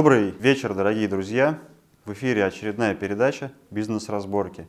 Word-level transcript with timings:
Добрый 0.00 0.30
вечер, 0.30 0.72
дорогие 0.72 1.08
друзья. 1.08 1.58
В 2.06 2.14
эфире 2.14 2.46
очередная 2.46 2.94
передача 2.94 3.52
«Бизнес-разборки». 3.70 4.66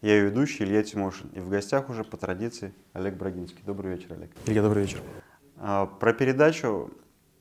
Я 0.00 0.14
ее 0.14 0.30
ведущий 0.30 0.64
Илья 0.64 0.82
Тимошин. 0.82 1.28
И 1.34 1.40
в 1.40 1.50
гостях 1.50 1.90
уже 1.90 2.02
по 2.02 2.16
традиции 2.16 2.72
Олег 2.94 3.14
Брагинский. 3.16 3.60
Добрый 3.66 3.94
вечер, 3.94 4.14
Олег. 4.14 4.30
Илья, 4.46 4.62
добрый 4.62 4.84
вечер. 4.84 5.02
А, 5.58 5.84
про 5.84 6.14
передачу. 6.14 6.90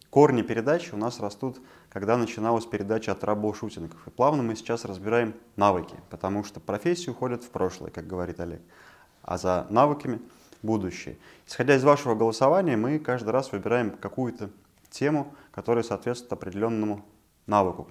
Корни 0.09 0.41
передачи 0.41 0.93
у 0.93 0.97
нас 0.97 1.21
растут, 1.21 1.61
когда 1.87 2.17
начиналась 2.17 2.65
передача 2.65 3.13
от 3.13 3.23
рабоушутингов. 3.23 4.05
И 4.05 4.09
плавно 4.09 4.43
мы 4.43 4.57
сейчас 4.57 4.83
разбираем 4.83 5.33
навыки, 5.55 5.95
потому 6.09 6.43
что 6.43 6.59
профессии 6.59 7.09
уходят 7.09 7.45
в 7.45 7.51
прошлое, 7.51 7.89
как 7.89 8.06
говорит 8.06 8.42
Олег. 8.42 8.59
А 9.23 9.37
за 9.37 9.65
навыками 9.69 10.19
будущее. 10.61 11.17
Исходя 11.47 11.78
из 11.78 11.86
вашего 11.86 12.15
голосования, 12.15 12.75
мы 12.75 13.00
каждый 13.00 13.29
раз 13.29 13.53
выбираем 13.53 13.92
какую-то 13.92 14.50
тему, 14.89 15.33
которая 15.53 15.86
соответствует 15.86 16.33
определенному 16.33 17.06
навыку. 17.49 17.87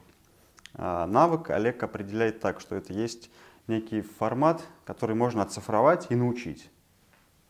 А, 0.75 1.07
навык 1.07 1.51
Олег 1.51 1.83
определяет 1.83 2.41
так, 2.41 2.61
что 2.61 2.77
это 2.77 2.93
есть 2.93 3.31
некий 3.67 4.01
формат, 4.01 4.63
который 4.85 5.15
можно 5.15 5.43
оцифровать 5.43 6.07
и 6.11 6.15
научить. 6.15 6.71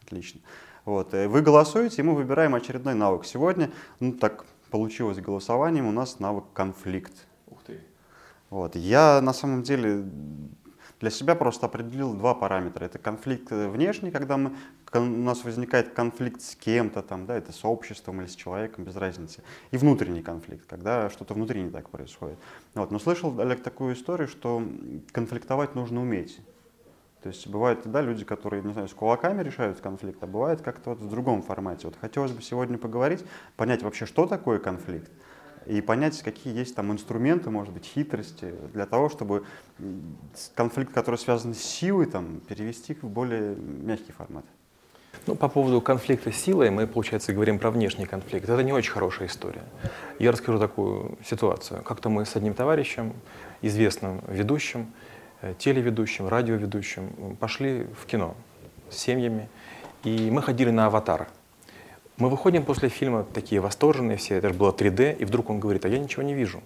Отлично. 0.04 0.40
Вот. 0.84 1.14
Э, 1.14 1.28
вы 1.28 1.42
голосуете, 1.42 2.02
и 2.02 2.04
мы 2.04 2.14
выбираем 2.14 2.54
очередной 2.54 2.94
навык. 2.94 3.24
Сегодня, 3.24 3.70
ну 4.00 4.12
так 4.12 4.46
получилось 4.70 5.18
голосованием, 5.18 5.86
у 5.86 5.92
нас 5.92 6.18
навык 6.18 6.44
конфликт. 6.54 7.12
Ух 7.46 7.62
ты. 7.62 7.80
Вот. 8.50 8.74
Я 8.74 9.20
на 9.20 9.32
самом 9.32 9.62
деле 9.62 10.04
для 11.00 11.10
себя 11.10 11.34
просто 11.34 11.66
определил 11.66 12.14
два 12.14 12.34
параметра. 12.34 12.84
Это 12.84 12.98
конфликт 12.98 13.52
э, 13.52 13.68
внешний, 13.68 14.10
когда 14.10 14.36
мы, 14.36 14.56
у 14.92 15.00
нас 15.00 15.44
возникает 15.44 15.92
конфликт 15.92 16.40
с 16.40 16.56
кем-то, 16.56 17.02
там, 17.02 17.26
да, 17.26 17.36
это 17.36 17.52
сообществом 17.52 18.20
или 18.20 18.28
с 18.28 18.34
человеком, 18.34 18.84
без 18.84 18.96
разницы. 18.96 19.42
И 19.70 19.76
внутренний 19.76 20.22
конфликт, 20.22 20.66
когда 20.66 21.08
что-то 21.10 21.34
внутри 21.34 21.62
не 21.62 21.70
так 21.70 21.88
происходит. 21.90 22.38
Вот. 22.74 22.90
Но 22.90 22.98
слышал, 22.98 23.38
Олег, 23.40 23.62
такую 23.62 23.94
историю, 23.94 24.28
что 24.28 24.62
конфликтовать 25.12 25.74
нужно 25.74 26.00
уметь. 26.00 26.40
То 27.22 27.30
есть 27.30 27.48
бывают 27.48 27.80
да, 27.84 28.00
люди, 28.00 28.24
которые, 28.24 28.62
не 28.62 28.72
знаю, 28.72 28.88
с 28.88 28.94
кулаками 28.94 29.42
решают 29.42 29.80
конфликт, 29.80 30.22
а 30.22 30.26
бывает 30.26 30.62
как-то 30.62 30.90
вот 30.90 31.00
в 31.00 31.08
другом 31.08 31.42
формате. 31.42 31.88
Вот 31.88 31.96
хотелось 32.00 32.30
бы 32.30 32.42
сегодня 32.42 32.78
поговорить, 32.78 33.24
понять 33.56 33.82
вообще, 33.82 34.06
что 34.06 34.26
такое 34.26 34.60
конфликт, 34.60 35.10
и 35.68 35.80
понять, 35.80 36.20
какие 36.22 36.56
есть 36.56 36.74
там 36.74 36.92
инструменты, 36.92 37.50
может 37.50 37.72
быть, 37.72 37.84
хитрости 37.84 38.54
для 38.72 38.86
того, 38.86 39.08
чтобы 39.08 39.44
конфликт, 40.54 40.92
который 40.92 41.16
связан 41.16 41.54
с 41.54 41.58
силой, 41.58 42.06
там, 42.06 42.40
перевести 42.40 42.94
в 42.94 43.04
более 43.04 43.54
мягкий 43.56 44.12
формат. 44.12 44.44
Ну, 45.26 45.34
по 45.34 45.48
поводу 45.48 45.80
конфликта 45.80 46.32
с 46.32 46.36
силой 46.36 46.70
мы, 46.70 46.86
получается, 46.86 47.32
говорим 47.32 47.58
про 47.58 47.70
внешний 47.70 48.06
конфликт. 48.06 48.48
Это 48.48 48.62
не 48.62 48.72
очень 48.72 48.92
хорошая 48.92 49.28
история. 49.28 49.64
Я 50.18 50.32
расскажу 50.32 50.58
такую 50.58 51.18
ситуацию. 51.24 51.82
Как-то 51.82 52.08
мы 52.08 52.24
с 52.24 52.34
одним 52.34 52.54
товарищем, 52.54 53.12
известным 53.60 54.22
ведущим, 54.26 54.92
э, 55.42 55.54
телеведущим, 55.58 56.28
радиоведущим, 56.28 57.36
пошли 57.38 57.86
в 58.00 58.06
кино 58.06 58.36
с 58.90 58.96
семьями, 58.96 59.48
и 60.04 60.30
мы 60.30 60.40
ходили 60.42 60.70
на 60.70 60.86
«Аватар». 60.86 61.28
Мы 62.18 62.30
выходим 62.30 62.64
после 62.64 62.88
фильма 62.88 63.24
такие 63.32 63.60
восторженные 63.60 64.16
все, 64.16 64.34
это 64.34 64.48
же 64.48 64.54
было 64.54 64.72
3D, 64.72 65.18
и 65.18 65.24
вдруг 65.24 65.50
он 65.50 65.60
говорит, 65.60 65.84
а 65.84 65.88
я 65.88 66.00
ничего 66.00 66.24
не 66.24 66.34
вижу, 66.34 66.60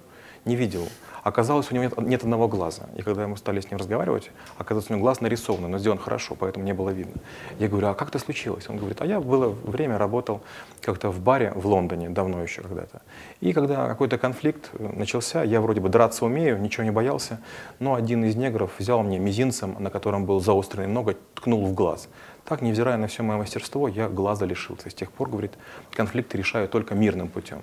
не 0.47 0.57
видел. 0.57 0.89
Оказалось, 1.23 1.71
у 1.71 1.75
него 1.75 1.85
нет, 1.85 1.99
нет 1.99 2.23
одного 2.23 2.49
глаза. 2.49 2.85
И 2.97 3.03
когда 3.03 3.29
мы 3.29 3.37
стали 3.37 3.61
с 3.61 3.71
ним 3.71 3.79
разговаривать, 3.79 4.31
оказалось, 4.57 4.89
у 4.89 4.95
него 4.95 5.03
глаз 5.03 5.21
нарисован, 5.21 5.71
но 5.71 5.79
сделан 5.79 5.99
хорошо, 5.99 6.35
поэтому 6.37 6.65
не 6.65 6.73
было 6.73 6.89
видно. 6.89 7.21
Я 7.59 7.69
говорю, 7.69 7.89
а 7.89 7.95
как 7.95 8.09
это 8.09 8.19
случилось? 8.19 8.65
Он 8.71 8.79
говорит, 8.79 9.03
а 9.03 9.07
я 9.07 9.21
было 9.21 9.49
время 9.49 9.99
работал 9.99 10.41
как-то 10.81 11.11
в 11.11 11.21
баре 11.21 11.53
в 11.55 11.67
Лондоне, 11.67 12.09
давно 12.09 12.43
еще 12.43 12.63
когда-то. 12.63 13.03
И 13.41 13.53
когда 13.53 13.87
какой-то 13.89 14.17
конфликт 14.17 14.71
начался, 14.79 15.45
я 15.45 15.61
вроде 15.61 15.83
бы 15.83 15.91
драться 15.91 16.25
умею, 16.25 16.59
ничего 16.63 16.85
не 16.85 16.91
боялся, 16.93 17.41
но 17.79 17.95
один 17.95 18.25
из 18.25 18.37
негров 18.37 18.71
взял 18.79 19.03
мне 19.03 19.19
мизинцем, 19.19 19.77
на 19.79 19.91
котором 19.91 20.25
был 20.25 20.41
заостренный 20.41 20.89
ноготь, 20.89 21.19
ткнул 21.35 21.67
в 21.67 21.75
глаз. 21.75 22.09
Так, 22.45 22.61
невзирая 22.61 22.97
на 22.97 23.07
все 23.07 23.23
мое 23.23 23.39
мастерство, 23.39 23.89
я 23.89 24.09
глаза 24.09 24.47
лишился. 24.47 24.91
С 24.91 24.95
тех 24.95 25.13
пор, 25.13 25.29
говорит, 25.29 25.53
конфликты 25.93 26.37
решаю 26.37 26.69
только 26.69 26.95
мирным 26.95 27.29
путем. 27.29 27.63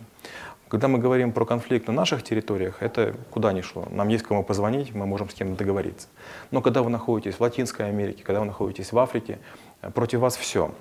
Когда 0.70 0.88
мы 0.88 1.00
говорим 1.00 1.32
про 1.32 1.46
конфликт 1.46 1.88
на 1.88 1.94
наших 1.94 2.24
территориях, 2.24 2.82
это 2.82 3.16
куда 3.32 3.52
ни 3.52 3.62
шло. 3.62 3.88
Нам 3.90 4.08
есть 4.08 4.24
кому 4.24 4.44
позвонить, 4.44 4.94
мы 4.94 5.08
можем 5.08 5.30
с 5.30 5.34
кем-то 5.34 5.58
договориться. 5.58 6.08
Но 6.52 6.62
когда 6.62 6.84
вы 6.84 6.92
находитесь 6.92 7.36
в 7.36 7.42
Латинской 7.42 7.88
Америке, 7.88 8.24
когда 8.24 8.40
вы 8.40 8.46
находитесь 8.46 8.92
в 8.92 9.00
Африке, 9.00 9.40
против 9.96 10.20
вас 10.20 10.38
все. 10.38 10.72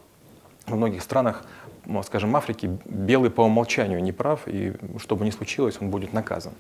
В 0.66 0.76
многих 0.76 1.02
странах 1.02 1.42
скажем, 2.02 2.36
Африки 2.36 2.78
белый 2.84 3.30
по 3.30 3.42
умолчанию 3.42 4.02
не 4.02 4.12
прав, 4.12 4.42
и 4.46 4.74
что 4.98 5.16
бы 5.16 5.24
ни 5.24 5.30
случилось, 5.30 5.78
он 5.80 5.90
будет 5.90 6.12
наказан. 6.12 6.52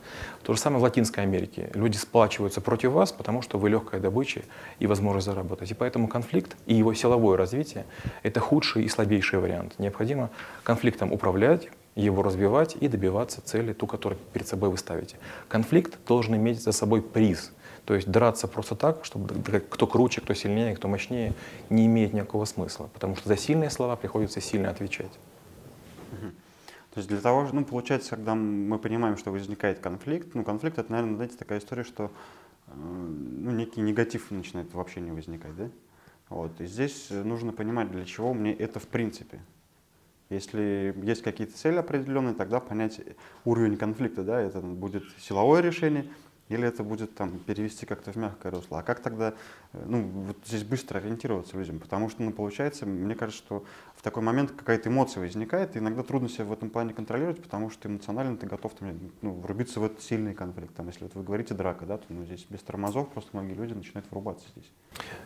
То 0.42 0.54
же 0.54 0.58
самое 0.58 0.80
в 0.80 0.82
Латинской 0.82 1.22
Америке. 1.22 1.70
Люди 1.74 1.96
сплачиваются 1.96 2.60
против 2.60 2.92
вас, 2.92 3.12
потому 3.12 3.42
что 3.42 3.58
вы 3.58 3.70
легкая 3.70 4.00
добыча 4.00 4.42
и 4.78 4.86
возможность 4.86 5.26
заработать. 5.26 5.70
И 5.70 5.74
поэтому 5.74 6.08
конфликт 6.08 6.56
и 6.66 6.74
его 6.74 6.94
силовое 6.94 7.36
развитие— 7.36 7.84
это 8.22 8.40
худший 8.40 8.84
и 8.84 8.88
слабейший 8.88 9.38
вариант. 9.38 9.74
Необходимо 9.78 10.30
конфликтом 10.62 11.12
управлять, 11.12 11.68
его 11.94 12.22
развивать 12.22 12.76
и 12.80 12.88
добиваться 12.88 13.40
цели, 13.42 13.72
ту, 13.72 13.86
которую 13.86 14.18
перед 14.32 14.46
собой 14.46 14.70
вы 14.70 14.78
ставите. 14.78 15.16
Конфликт 15.48 15.98
должен 16.06 16.36
иметь 16.36 16.62
за 16.62 16.72
собой 16.72 17.02
приз— 17.02 17.52
то 17.84 17.94
есть 17.94 18.08
драться 18.08 18.48
просто 18.48 18.74
так, 18.74 19.04
чтобы 19.04 19.34
кто 19.60 19.86
круче, 19.86 20.20
кто 20.20 20.34
сильнее, 20.34 20.76
кто 20.76 20.88
мощнее, 20.88 21.32
не 21.70 21.86
имеет 21.86 22.12
никакого 22.12 22.44
смысла, 22.44 22.88
потому 22.92 23.16
что 23.16 23.28
за 23.28 23.36
сильные 23.36 23.70
слова 23.70 23.96
приходится 23.96 24.40
сильно 24.40 24.70
отвечать. 24.70 25.12
То 26.98 27.00
есть 27.00 27.08
для 27.10 27.20
того, 27.20 27.48
ну, 27.52 27.64
получается, 27.64 28.10
когда 28.10 28.34
мы 28.34 28.76
понимаем, 28.78 29.16
что 29.16 29.30
возникает 29.30 29.78
конфликт, 29.78 30.34
ну, 30.34 30.42
конфликт 30.42 30.78
это, 30.78 30.90
наверное, 30.90 31.14
знаете, 31.14 31.36
такая 31.36 31.60
история, 31.60 31.84
что 31.84 32.10
э, 32.66 32.72
ну, 32.74 33.52
некий 33.52 33.80
негатив 33.82 34.30
начинает 34.32 34.72
вообще 34.74 35.00
не 35.00 35.12
возникать, 35.12 35.54
да? 35.54 35.70
Вот. 36.28 36.60
И 36.60 36.66
здесь 36.66 37.08
нужно 37.10 37.52
понимать, 37.52 37.92
для 37.92 38.04
чего 38.04 38.34
мне 38.34 38.52
это 38.52 38.80
в 38.80 38.88
принципе. 38.88 39.38
Если 40.30 40.94
есть 41.02 41.22
какие-то 41.22 41.56
цели 41.56 41.76
определенные, 41.76 42.34
тогда 42.34 42.58
понять 42.58 43.00
уровень 43.44 43.76
конфликта, 43.76 44.24
да, 44.24 44.40
это 44.40 44.60
будет 44.60 45.04
силовое 45.20 45.62
решение, 45.62 46.06
или 46.48 46.66
это 46.66 46.82
будет 46.82 47.14
там 47.14 47.38
перевести 47.38 47.86
как-то 47.86 48.12
в 48.12 48.16
мягкое 48.16 48.50
русло? 48.50 48.78
А 48.78 48.82
как 48.82 49.00
тогда 49.00 49.34
э, 49.72 49.84
ну, 49.86 50.02
вот 50.02 50.36
здесь 50.46 50.64
быстро 50.64 50.98
ориентироваться 50.98 51.56
людям? 51.56 51.78
Потому 51.78 52.08
что, 52.08 52.22
ну, 52.22 52.32
получается, 52.32 52.86
мне 52.86 53.14
кажется, 53.14 53.38
что 53.38 53.64
в 53.94 54.02
такой 54.02 54.22
момент 54.22 54.52
какая-то 54.52 54.88
эмоция 54.88 55.20
возникает, 55.20 55.76
и 55.76 55.78
иногда 55.78 56.02
трудно 56.02 56.28
себя 56.28 56.44
в 56.44 56.52
этом 56.52 56.70
плане 56.70 56.94
контролировать, 56.94 57.42
потому 57.42 57.70
что 57.70 57.88
эмоционально 57.88 58.36
ты 58.36 58.46
готов 58.46 58.74
там, 58.74 58.94
ну, 59.22 59.34
врубиться 59.34 59.80
в 59.80 59.84
этот 59.84 60.02
сильный 60.02 60.34
конфликт. 60.34 60.74
Там, 60.74 60.86
если 60.86 61.04
вот 61.04 61.14
вы 61.14 61.22
говорите 61.22 61.54
драка, 61.54 61.84
да, 61.84 61.98
то 61.98 62.04
ну, 62.08 62.24
здесь 62.24 62.46
без 62.48 62.60
тормозов 62.60 63.08
просто 63.08 63.30
многие 63.32 63.54
люди 63.54 63.74
начинают 63.74 64.10
врубаться 64.10 64.46
здесь. 64.56 64.70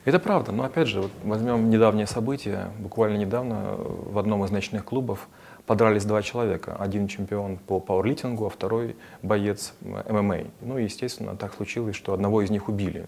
Это 0.05 0.19
правда, 0.19 0.53
но 0.53 0.65
опять 0.65 0.89
же, 0.89 1.03
вот 1.03 1.13
возьмем 1.23 1.71
недавнее 1.71 2.07
событие, 2.07 2.73
буквально 2.79 3.17
недавно 3.17 3.75
в 3.77 4.19
одном 4.19 4.45
из 4.45 4.51
ночных 4.51 4.85
клубов 4.85 5.29
подрались 5.67 6.05
два 6.05 6.23
человека. 6.23 6.77
Один 6.79 7.09
чемпион 7.09 7.57
по 7.57 7.81
пауэрлифтингу, 7.81 8.47
а 8.47 8.51
второй 8.51 8.97
боец 9.23 9.75
ММА. 9.81 10.45
Ну 10.61 10.79
естественно, 10.79 11.37
так 11.37 11.55
случилось, 11.55 11.97
что 11.97 12.13
одного 12.13 12.43
из 12.43 12.51
них 12.51 12.69
убили. 12.69 13.07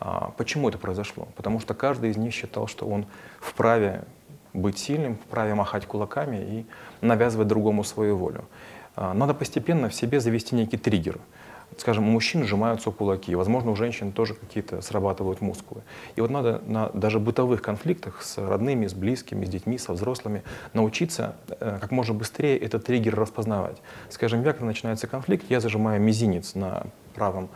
А 0.00 0.32
почему 0.36 0.68
это 0.68 0.78
произошло? 0.78 1.28
Потому 1.36 1.60
что 1.60 1.74
каждый 1.74 2.10
из 2.10 2.16
них 2.16 2.32
считал, 2.32 2.66
что 2.66 2.86
он 2.86 3.06
вправе 3.40 4.04
быть 4.52 4.78
сильным, 4.78 5.16
вправе 5.16 5.54
махать 5.54 5.86
кулаками 5.86 6.36
и 6.36 6.66
навязывать 7.00 7.48
другому 7.48 7.84
свою 7.84 8.16
волю. 8.16 8.44
А 8.96 9.14
надо 9.14 9.34
постепенно 9.34 9.88
в 9.88 9.94
себе 9.94 10.20
завести 10.20 10.54
некий 10.54 10.76
триггер 10.76 11.18
скажем, 11.78 12.08
у 12.08 12.10
мужчин 12.10 12.44
сжимаются 12.44 12.90
кулаки, 12.90 13.34
возможно, 13.34 13.70
у 13.70 13.76
женщин 13.76 14.12
тоже 14.12 14.34
какие-то 14.34 14.80
срабатывают 14.80 15.40
мускулы. 15.40 15.82
И 16.16 16.20
вот 16.20 16.30
надо 16.30 16.62
на 16.66 16.90
даже 16.90 17.18
бытовых 17.18 17.62
конфликтах 17.62 18.22
с 18.22 18.38
родными, 18.38 18.86
с 18.86 18.94
близкими, 18.94 19.44
с 19.44 19.48
детьми, 19.48 19.78
со 19.78 19.92
взрослыми 19.92 20.42
научиться 20.72 21.36
э, 21.48 21.78
как 21.80 21.90
можно 21.90 22.14
быстрее 22.14 22.58
этот 22.58 22.84
триггер 22.84 23.14
распознавать. 23.14 23.82
Скажем, 24.08 24.42
я, 24.42 24.52
когда 24.52 24.66
начинается 24.66 25.06
конфликт, 25.06 25.46
я 25.48 25.60
зажимаю 25.60 26.00
мизинец 26.00 26.54
на 26.54 26.86
правом 27.14 27.48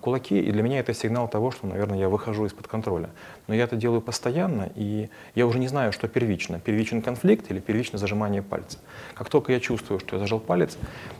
кулаки, 0.00 0.38
и 0.38 0.50
для 0.50 0.62
меня 0.62 0.80
это 0.80 0.94
сигнал 0.94 1.28
того, 1.28 1.50
что, 1.50 1.66
наверное, 1.66 1.98
я 1.98 2.08
выхожу 2.08 2.46
из-под 2.46 2.66
контроля. 2.66 3.10
Но 3.46 3.54
я 3.54 3.64
это 3.64 3.76
делаю 3.76 4.00
постоянно, 4.00 4.70
и 4.74 5.08
я 5.34 5.46
уже 5.46 5.58
не 5.58 5.68
знаю, 5.68 5.92
что 5.92 6.08
первично. 6.08 6.60
Первичен 6.60 7.02
конфликт 7.02 7.50
или 7.50 7.60
первично 7.60 7.98
зажимание 7.98 8.42
пальца. 8.42 8.78
Как 9.14 9.28
только 9.28 9.52
я 9.52 9.60
чувствую, 9.60 10.00
что 10.00 10.16
я 10.16 10.20
зажал 10.20 10.40
палец, 10.40 10.78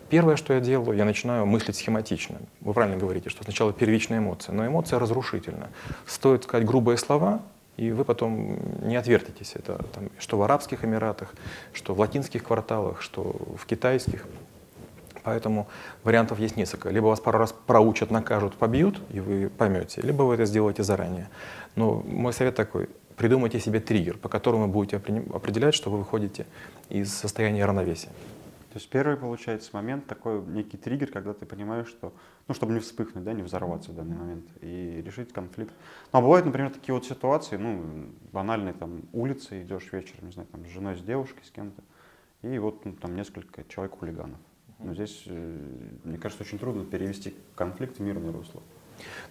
первое, 0.09 0.37
что 0.37 0.55
я 0.55 0.61
делаю, 0.61 0.97
я 0.97 1.05
начинаю 1.05 1.47
мыслить 1.47 1.77
схематично. 1.77 2.37
Вы 2.61 2.73
правильно 2.73 2.99
говорите, 2.99 3.31
что 3.31 3.45
сначала 3.45 3.73
первичная 3.73 4.19
эмоция, 4.19 4.55
но 4.55 4.67
эмоция 4.67 4.99
разрушительна. 4.99 5.69
Стоит 6.07 6.45
сказать 6.45 6.67
грубые 6.67 6.97
слова, 6.97 7.43
и 7.77 7.91
вы 7.91 8.05
потом 8.05 8.59
не 8.83 8.97
отвертитесь. 8.97 9.53
Это 9.55 9.85
там, 9.95 10.11
что 10.19 10.39
в 10.39 10.43
Арабских 10.43 10.85
Эмиратах, 10.85 11.35
что 11.73 11.95
в 11.95 12.01
латинских 12.01 12.43
кварталах, 12.45 13.03
что 13.03 13.37
в 13.57 13.67
китайских. 13.67 14.27
Поэтому 15.27 15.67
вариантов 16.05 16.39
есть 16.39 16.57
несколько. 16.57 16.89
Либо 16.91 17.07
вас 17.07 17.19
пару 17.19 17.41
раз 17.41 17.53
проучат, 17.53 18.13
накажут, 18.13 18.55
побьют, 18.55 19.01
и 19.11 19.19
вы 19.19 19.51
поймете, 19.51 20.01
либо 20.01 20.23
вы 20.23 20.35
это 20.35 20.45
сделаете 20.45 20.85
заранее. 20.85 21.29
Но 21.75 22.01
мой 22.07 22.33
совет 22.33 22.55
такой, 22.55 22.89
придумайте 23.17 23.59
себе 23.59 23.81
триггер, 23.81 24.19
по 24.19 24.29
которому 24.29 24.67
вы 24.67 24.73
будете 24.73 24.99
определять, 24.99 25.75
что 25.75 25.91
вы 25.91 25.99
выходите 25.99 26.47
из 26.91 27.13
состояния 27.13 27.67
равновесия. 27.67 28.11
То 28.71 28.79
есть 28.79 28.89
первый, 28.89 29.17
получается, 29.17 29.71
момент, 29.73 30.07
такой 30.07 30.41
некий 30.43 30.77
триггер, 30.77 31.11
когда 31.11 31.35
ты 31.35 31.45
понимаешь, 31.45 31.89
что, 31.89 32.13
ну, 32.47 32.55
чтобы 32.55 32.75
не 32.75 32.79
вспыхнуть, 32.79 33.25
да, 33.25 33.33
не 33.33 33.43
взорваться 33.43 33.91
в 33.91 33.97
данный 33.97 34.17
момент 34.17 34.45
и 34.61 35.03
решить 35.05 35.33
конфликт. 35.33 35.73
Ну, 36.13 36.21
а 36.21 36.23
бывают, 36.23 36.47
например, 36.47 36.71
такие 36.71 36.95
вот 36.95 37.05
ситуации, 37.05 37.57
ну, 37.57 37.83
банальные, 38.31 38.75
там, 38.75 39.03
улицы, 39.13 39.63
идешь 39.63 39.91
вечером, 39.91 40.27
не 40.27 40.33
знаю, 40.33 40.47
там, 40.53 40.65
с 40.65 40.69
женой, 40.69 40.95
с 40.95 41.01
девушкой, 41.01 41.43
с 41.45 41.51
кем-то, 41.51 41.83
и 42.43 42.59
вот 42.59 42.85
ну, 42.85 42.93
там 42.93 43.17
несколько 43.17 43.65
человек 43.65 43.99
хулиганов. 43.99 44.39
Но 44.79 44.95
здесь, 44.95 45.23
э, 45.27 45.57
мне 46.05 46.19
кажется, 46.19 46.45
очень 46.45 46.59
трудно 46.59 46.85
перевести 46.85 47.35
конфликт 47.55 47.99
в 47.99 48.01
мирное 48.01 48.33
русло. 48.33 48.63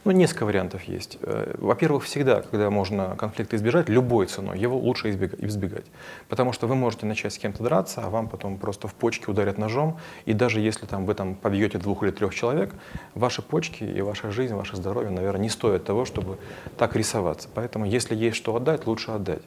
Ну, 0.03 0.11
несколько 0.11 0.45
вариантов 0.45 0.83
есть. 0.83 1.17
Э, 1.21 1.55
во-первых, 1.57 2.03
всегда, 2.03 2.41
когда 2.41 2.69
можно 2.69 3.15
конфликта 3.15 3.55
избежать, 3.55 3.89
любой 3.89 4.27
ценой, 4.27 4.59
его 4.59 4.77
лучше 4.77 5.09
избегать. 5.09 5.85
Потому 6.29 6.53
что 6.53 6.67
вы 6.67 6.75
можете 6.75 7.05
начать 7.05 7.33
с 7.33 7.37
кем-то 7.37 7.63
драться, 7.63 8.01
а 8.03 8.09
вам 8.09 8.29
потом 8.29 8.57
просто 8.57 8.87
в 8.87 8.93
почки 8.93 9.29
ударят 9.29 9.57
ножом. 9.57 9.97
И 10.25 10.33
даже 10.33 10.59
если 10.59 10.85
там, 10.85 11.05
вы 11.05 11.15
там 11.15 11.35
побьете 11.35 11.77
двух 11.77 12.03
или 12.03 12.11
трех 12.11 12.35
человек, 12.35 12.75
ваши 13.15 13.41
почки 13.41 13.83
и 13.83 14.01
ваша 14.01 14.31
жизнь, 14.31 14.53
ваше 14.53 14.75
здоровье, 14.75 15.09
наверное, 15.09 15.41
не 15.41 15.49
стоят 15.49 15.85
того, 15.85 16.05
чтобы 16.05 16.37
так 16.77 16.95
рисоваться. 16.95 17.49
Поэтому, 17.53 17.85
если 17.85 18.15
есть 18.15 18.37
что 18.37 18.55
отдать, 18.55 18.85
лучше 18.85 19.11
отдать. 19.11 19.41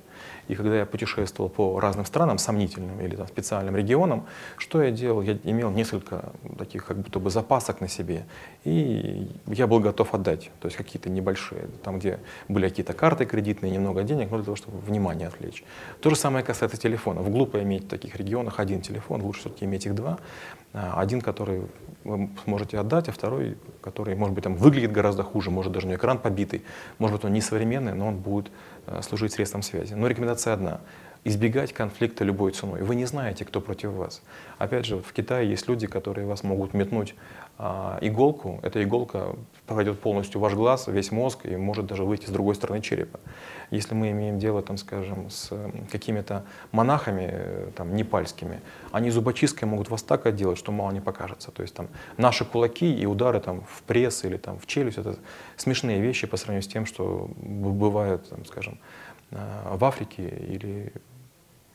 И 0.49 0.55
когда 0.55 0.77
я 0.77 0.87
путешествовал 0.87 1.51
по 1.51 1.79
разным 1.79 2.05
странам, 2.05 2.39
сомнительным 2.39 3.01
или 3.01 3.17
там, 3.17 3.27
специальным 3.29 3.77
регионам, 3.77 4.27
что 4.57 4.83
я 4.83 4.91
делал? 4.91 5.23
Я 5.23 5.39
имел 5.45 5.71
несколько 5.71 6.33
таких 6.59 6.87
как 6.87 6.99
будто 6.99 7.21
бы 7.21 7.31
запасок 7.31 7.81
на 7.81 7.89
себе, 7.89 8.25
и 8.65 9.31
я 9.47 9.67
был 9.67 9.81
готов 9.81 10.15
отдать, 10.15 10.51
то 10.61 10.67
есть 10.67 10.77
какие-то 10.77 11.11
небольшие, 11.11 11.69
там, 11.83 11.99
где 11.99 12.19
были 12.49 12.69
какие-то 12.69 12.95
карты 12.95 13.27
кредитные, 13.27 13.71
немного 13.71 14.03
денег, 14.03 14.31
но 14.31 14.39
для 14.39 14.45
того, 14.45 14.57
чтобы 14.57 14.79
внимание 14.79 15.29
отвлечь. 15.29 15.63
То 16.01 16.11
же 16.11 16.17
самое 16.17 16.45
касается 16.45 16.79
телефонов. 16.79 17.31
Глупо 17.31 17.63
иметь 17.63 17.85
в 17.85 17.89
таких 17.89 18.17
регионах 18.17 18.59
один 18.59 18.81
телефон, 18.81 19.23
лучше 19.23 19.41
все-таки 19.41 19.67
иметь 19.67 19.87
их 19.87 19.95
два. 19.95 20.19
А, 20.73 21.01
один, 21.01 21.21
который 21.21 21.63
вы 22.05 22.31
сможете 22.45 22.79
отдать, 22.79 23.09
а 23.09 23.13
второй, 23.13 23.57
который, 23.81 24.15
может 24.15 24.35
быть, 24.35 24.45
там 24.45 24.55
выглядит 24.55 24.93
гораздо 24.93 25.23
хуже, 25.23 25.51
может 25.51 25.73
даже 25.73 25.87
не 25.87 25.95
экран 25.95 26.19
побитый, 26.19 26.63
может 26.99 27.17
быть, 27.17 27.25
он 27.25 27.33
не 27.33 27.41
современный, 27.41 27.95
но 27.95 28.09
он 28.09 28.17
будет 28.19 28.51
служить 29.03 29.33
средством 29.33 29.63
связи. 29.63 29.95
Но 29.95 30.07
рекомендация 30.07 30.55
одна 30.55 30.81
избегать 31.25 31.73
конфликта 31.73 32.25
любой 32.25 32.53
ценой. 32.53 32.83
Вы 32.83 32.95
не 32.95 33.05
знаете, 33.05 33.45
кто 33.45 33.61
против 33.61 33.91
вас. 33.91 34.23
Опять 34.59 34.87
же, 34.87 34.99
в 34.99 35.13
Китае 35.13 35.51
есть 35.51 35.69
люди, 35.69 35.87
которые 35.87 36.27
вас 36.27 36.43
могут 36.43 36.75
метнуть 36.75 37.15
иголку. 37.59 38.61
Эта 38.63 38.83
иголка 38.85 39.35
пройдет 39.67 40.01
полностью 40.01 40.41
ваш 40.41 40.55
глаз, 40.55 40.87
весь 40.87 41.11
мозг 41.11 41.45
и 41.45 41.57
может 41.57 41.87
даже 41.87 42.05
выйти 42.05 42.27
с 42.27 42.31
другой 42.31 42.55
стороны 42.55 42.81
черепа. 42.81 43.21
Если 43.71 43.95
мы 43.95 44.11
имеем 44.13 44.39
дело, 44.39 44.63
там, 44.63 44.77
скажем, 44.77 45.29
с 45.29 45.53
какими-то 45.91 46.45
монахами 46.73 47.29
э, 47.31 47.71
там, 47.77 47.95
непальскими, 47.95 48.61
они 48.93 49.11
зубочисткой 49.11 49.69
могут 49.69 49.91
вас 49.91 50.03
так 50.03 50.27
отделать, 50.27 50.57
что 50.57 50.73
мало 50.73 50.93
не 50.93 51.01
покажется. 51.01 51.51
То 51.51 51.63
есть 51.63 51.75
там, 51.75 51.89
наши 52.17 52.45
кулаки 52.45 52.93
и 52.93 53.07
удары 53.07 53.41
там, 53.41 53.63
в 53.63 53.83
пресс 53.83 54.25
или 54.25 54.37
там, 54.37 54.59
в 54.59 54.67
челюсть— 54.67 54.99
это 54.99 55.17
смешные 55.57 56.01
вещи 56.01 56.27
по 56.27 56.37
сравнению 56.37 56.63
с 56.63 56.73
тем, 56.73 56.87
что 56.87 57.29
бывают, 57.37 58.29
там, 58.31 58.45
скажем, 58.47 58.79
э, 59.33 59.37
в 59.75 59.85
Африке 59.85 60.29
или 60.29 60.93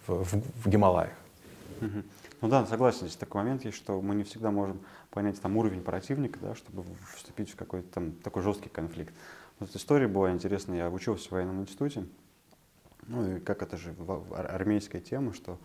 в, 0.08 0.24
в, 0.24 0.44
в 0.64 0.70
Гималаях. 0.70 1.12
Ну 2.42 2.48
да, 2.50 2.66
согласен, 2.66 3.02
здесь 3.02 3.16
такой 3.16 3.44
момент 3.44 3.66
есть, 3.66 3.78
что 3.78 4.02
мы 4.02 4.16
не 4.16 4.24
всегда 4.24 4.52
можем 4.52 4.82
понять 5.12 5.42
там 5.42 5.58
уровень 5.58 5.82
противника, 5.82 6.40
да, 6.42 6.56
чтобы 6.56 6.84
вступить 7.16 7.52
в 7.52 7.56
какой-то 7.56 7.88
там 7.90 8.12
такой 8.12 8.44
жесткий 8.44 8.70
конфликт. 8.70 9.14
Вот 9.60 9.76
история 9.76 10.08
была 10.08 10.32
интересная, 10.32 10.78
я 10.78 10.90
учился 10.90 11.30
в 11.30 11.32
военном 11.32 11.62
институте, 11.62 12.06
ну 13.08 13.36
и 13.36 13.40
как 13.40 13.62
это 13.62 13.78
же 13.78 13.96
армейская 14.32 15.02
тема, 15.02 15.34
что 15.34 15.60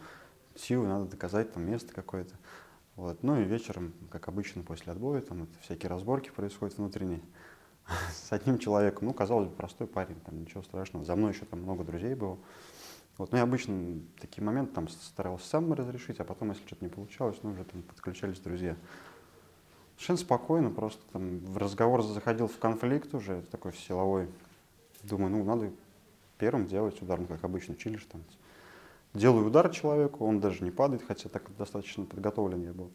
силы 0.55 0.87
надо 0.87 1.06
доказать, 1.06 1.53
там 1.53 1.65
место 1.65 1.94
какое-то. 1.94 2.35
Вот. 2.97 3.23
Ну 3.23 3.41
и 3.41 3.44
вечером, 3.44 3.94
как 4.11 4.26
обычно, 4.26 4.62
после 4.62 4.93
отбоя, 4.93 5.20
там 5.20 5.44
это 5.44 5.53
всякие 5.61 5.88
разборки 5.88 6.31
происходят 6.31 6.76
внутренние 6.79 7.20
с 8.12 8.32
одним 8.32 8.59
человеком. 8.59 9.06
Ну, 9.06 9.15
казалось 9.15 9.49
бы, 9.49 9.55
простой 9.55 9.87
парень, 9.87 10.17
там 10.26 10.41
ничего 10.41 10.62
страшного. 10.62 11.05
За 11.05 11.15
мной 11.15 11.32
еще 11.32 11.44
там 11.44 11.62
много 11.62 11.85
друзей 11.85 12.15
было. 12.15 12.38
Вот, 13.19 13.32
ну, 13.32 13.38
я 13.38 13.43
обычно 13.43 14.00
такие 14.20 14.44
моменты 14.44 14.73
там 14.73 14.88
старался 14.88 15.47
сам 15.47 15.73
разрешить, 15.73 16.20
а 16.20 16.25
потом, 16.25 16.50
если 16.50 16.65
что-то 16.65 16.85
не 16.85 16.91
получалось, 16.91 17.37
ну, 17.43 17.50
уже 17.50 17.65
там 17.65 17.82
подключались 17.82 18.38
друзья. 18.38 18.76
Совершенно 19.97 20.19
спокойно, 20.19 20.70
просто 20.70 21.03
там 21.12 21.41
в 21.41 21.59
разговор 21.59 22.03
заходил 22.03 22.47
в 22.47 22.56
конфликт 22.59 23.12
уже, 23.15 23.43
такой 23.50 23.75
силовой. 23.75 24.29
Думаю, 25.03 25.32
ну, 25.32 25.44
надо 25.44 25.73
первым 26.38 26.69
делать 26.69 27.03
удар, 27.03 27.19
ну, 27.19 27.26
как 27.26 27.43
обычно, 27.43 27.75
чилишь 27.75 28.06
там. 28.11 28.23
Делаю 29.15 29.49
удар 29.49 29.69
человеку, 29.70 30.25
он 30.25 30.38
даже 30.38 30.62
не 30.62 30.70
падает, 30.70 31.03
хотя 31.03 31.29
так 31.29 31.43
достаточно 31.56 32.05
подготовлен 32.05 32.62
я 32.62 32.73
был. 32.73 32.93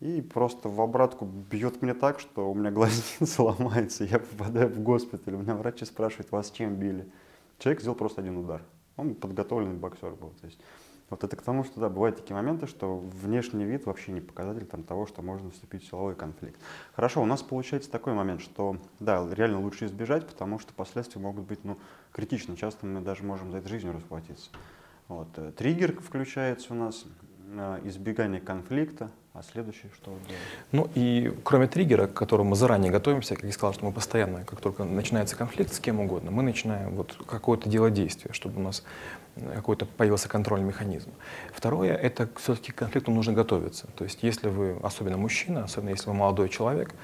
И 0.00 0.20
просто 0.20 0.68
в 0.68 0.80
обратку 0.80 1.26
бьет 1.26 1.80
мне 1.80 1.94
так, 1.94 2.18
что 2.18 2.50
у 2.50 2.54
меня 2.54 2.70
глазница 2.72 3.44
ломается, 3.44 4.02
я 4.02 4.18
попадаю 4.18 4.68
в 4.68 4.80
госпиталь. 4.80 5.34
У 5.34 5.38
меня 5.38 5.54
врачи 5.54 5.84
спрашивают, 5.84 6.32
вас 6.32 6.50
чем 6.50 6.74
били? 6.74 7.08
Человек 7.60 7.82
сделал 7.82 7.96
просто 7.96 8.20
один 8.20 8.36
удар. 8.38 8.64
Он 9.00 9.14
подготовленный 9.14 9.76
боксер 9.76 10.12
был. 10.12 10.30
То 10.40 10.46
есть, 10.46 10.58
вот 11.10 11.24
это 11.24 11.36
к 11.36 11.42
тому, 11.42 11.64
что 11.64 11.80
да, 11.80 11.88
бывают 11.88 12.16
такие 12.16 12.34
моменты, 12.34 12.68
что 12.68 12.98
внешний 12.98 13.64
вид 13.64 13.84
вообще 13.84 14.12
не 14.12 14.20
показатель 14.20 14.64
там, 14.66 14.84
того, 14.84 15.06
что 15.06 15.22
можно 15.22 15.50
вступить 15.50 15.82
в 15.82 15.88
силовой 15.88 16.14
конфликт. 16.14 16.60
Хорошо, 16.94 17.20
у 17.20 17.26
нас 17.26 17.42
получается 17.42 17.90
такой 17.90 18.14
момент, 18.14 18.40
что 18.40 18.76
да, 19.00 19.26
реально 19.32 19.60
лучше 19.60 19.86
избежать, 19.86 20.26
потому 20.26 20.60
что 20.60 20.72
последствия 20.72 21.20
могут 21.20 21.46
быть 21.46 21.64
ну, 21.64 21.76
критичны. 22.12 22.56
Часто 22.56 22.86
мы 22.86 23.00
даже 23.00 23.24
можем 23.24 23.50
за 23.50 23.58
это 23.58 23.68
жизнью 23.68 23.92
расплатиться. 23.92 24.50
Вот. 25.08 25.28
Э, 25.36 25.50
триггер 25.50 26.00
включается 26.00 26.72
у 26.72 26.76
нас, 26.76 27.04
избегание 27.84 28.40
конфликта, 28.40 29.10
а 29.32 29.42
следующее 29.42 29.90
что? 29.94 30.12
Ну 30.72 30.88
и 30.94 31.32
кроме 31.44 31.66
триггера, 31.66 32.06
к 32.06 32.14
которому 32.14 32.50
мы 32.50 32.56
заранее 32.56 32.90
готовимся, 32.90 33.34
как 33.36 33.44
я 33.44 33.52
сказал, 33.52 33.74
что 33.74 33.84
мы 33.84 33.92
постоянно, 33.92 34.44
как 34.44 34.60
только 34.60 34.84
начинается 34.84 35.36
конфликт 35.36 35.72
с 35.72 35.80
кем 35.80 36.00
угодно, 36.00 36.30
мы 36.30 36.42
начинаем 36.42 36.94
вот 36.94 37.16
какое-то 37.26 37.68
дело 37.68 37.90
действия, 37.90 38.32
чтобы 38.32 38.60
у 38.60 38.62
нас 38.62 38.82
э, 39.36 39.54
какой-то 39.54 39.86
появился 39.86 40.28
контрольный 40.28 40.66
механизм. 40.66 41.10
Второе, 41.52 41.94
это 41.94 42.28
все-таки 42.36 42.72
к 42.72 42.76
конфликту 42.76 43.10
нужно 43.12 43.32
готовиться. 43.32 43.86
То 43.96 44.04
есть 44.04 44.22
если 44.22 44.48
вы, 44.48 44.76
особенно 44.82 45.16
мужчина, 45.16 45.64
особенно 45.64 45.90
если 45.90 46.08
вы 46.08 46.14
молодой 46.14 46.48
человек, 46.48 46.94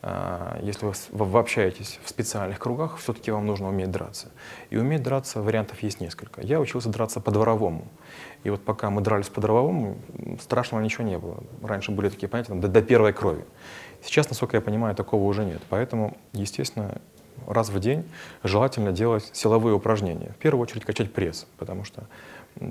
а, 0.00 0.60
если 0.62 0.92
вы 1.10 1.38
общаетесь 1.38 1.98
в 2.04 2.08
специальных 2.08 2.58
кругах, 2.60 2.98
все-таки 2.98 3.32
вам 3.32 3.46
нужно 3.46 3.68
уметь 3.68 3.90
драться. 3.90 4.28
И 4.70 4.76
уметь 4.76 5.02
драться 5.02 5.42
вариантов 5.42 5.82
есть 5.82 6.00
несколько. 6.00 6.40
Я 6.40 6.60
учился 6.60 6.88
драться 6.88 7.20
по-дворовому. 7.20 7.88
И 8.44 8.50
вот 8.50 8.62
пока 8.62 8.90
мы 8.90 9.00
дрались 9.00 9.28
по-дворовому, 9.28 9.98
страшного 10.40 10.82
ничего 10.82 11.04
не 11.04 11.18
было. 11.18 11.42
Раньше 11.62 11.90
были 11.90 12.08
такие 12.08 12.28
понятия, 12.28 12.50
там, 12.50 12.60
до, 12.60 12.68
до 12.68 12.82
первой 12.82 13.12
крови. 13.12 13.44
Сейчас, 14.02 14.28
насколько 14.28 14.56
я 14.56 14.60
понимаю, 14.60 14.94
такого 14.94 15.24
уже 15.24 15.44
нет. 15.44 15.60
Поэтому, 15.68 16.16
естественно, 16.32 17.00
раз 17.46 17.68
в 17.70 17.80
день 17.80 18.04
желательно 18.42 18.92
делать 18.92 19.30
силовые 19.32 19.74
упражнения. 19.74 20.32
В 20.32 20.36
первую 20.36 20.62
очередь 20.62 20.84
качать 20.84 21.12
пресс, 21.12 21.46
потому 21.58 21.84
что 21.84 22.04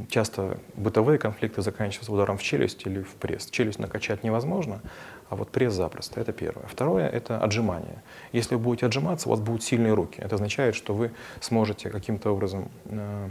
часто 0.09 0.59
бытовые 0.75 1.17
конфликты 1.17 1.61
заканчиваются 1.61 2.11
ударом 2.11 2.37
в 2.37 2.43
челюсть 2.43 2.85
или 2.85 3.01
в 3.01 3.15
пресс. 3.15 3.49
Челюсть 3.49 3.79
накачать 3.79 4.23
невозможно, 4.23 4.81
а 5.29 5.35
вот 5.35 5.49
пресс 5.49 5.73
запросто. 5.73 6.19
Это 6.19 6.33
первое. 6.33 6.67
Второе— 6.67 7.07
это 7.09 7.39
отжимание. 7.39 8.03
Если 8.31 8.55
вы 8.55 8.61
будете 8.61 8.85
отжиматься, 8.85 9.29
у 9.29 9.31
вас 9.31 9.39
будут 9.39 9.63
сильные 9.63 9.93
руки. 9.93 10.19
Это 10.19 10.35
означает, 10.35 10.75
что 10.75 10.93
вы 10.93 11.11
сможете 11.41 11.89
каким-то 11.89 12.31
образом 12.31 12.69
э, 12.85 13.29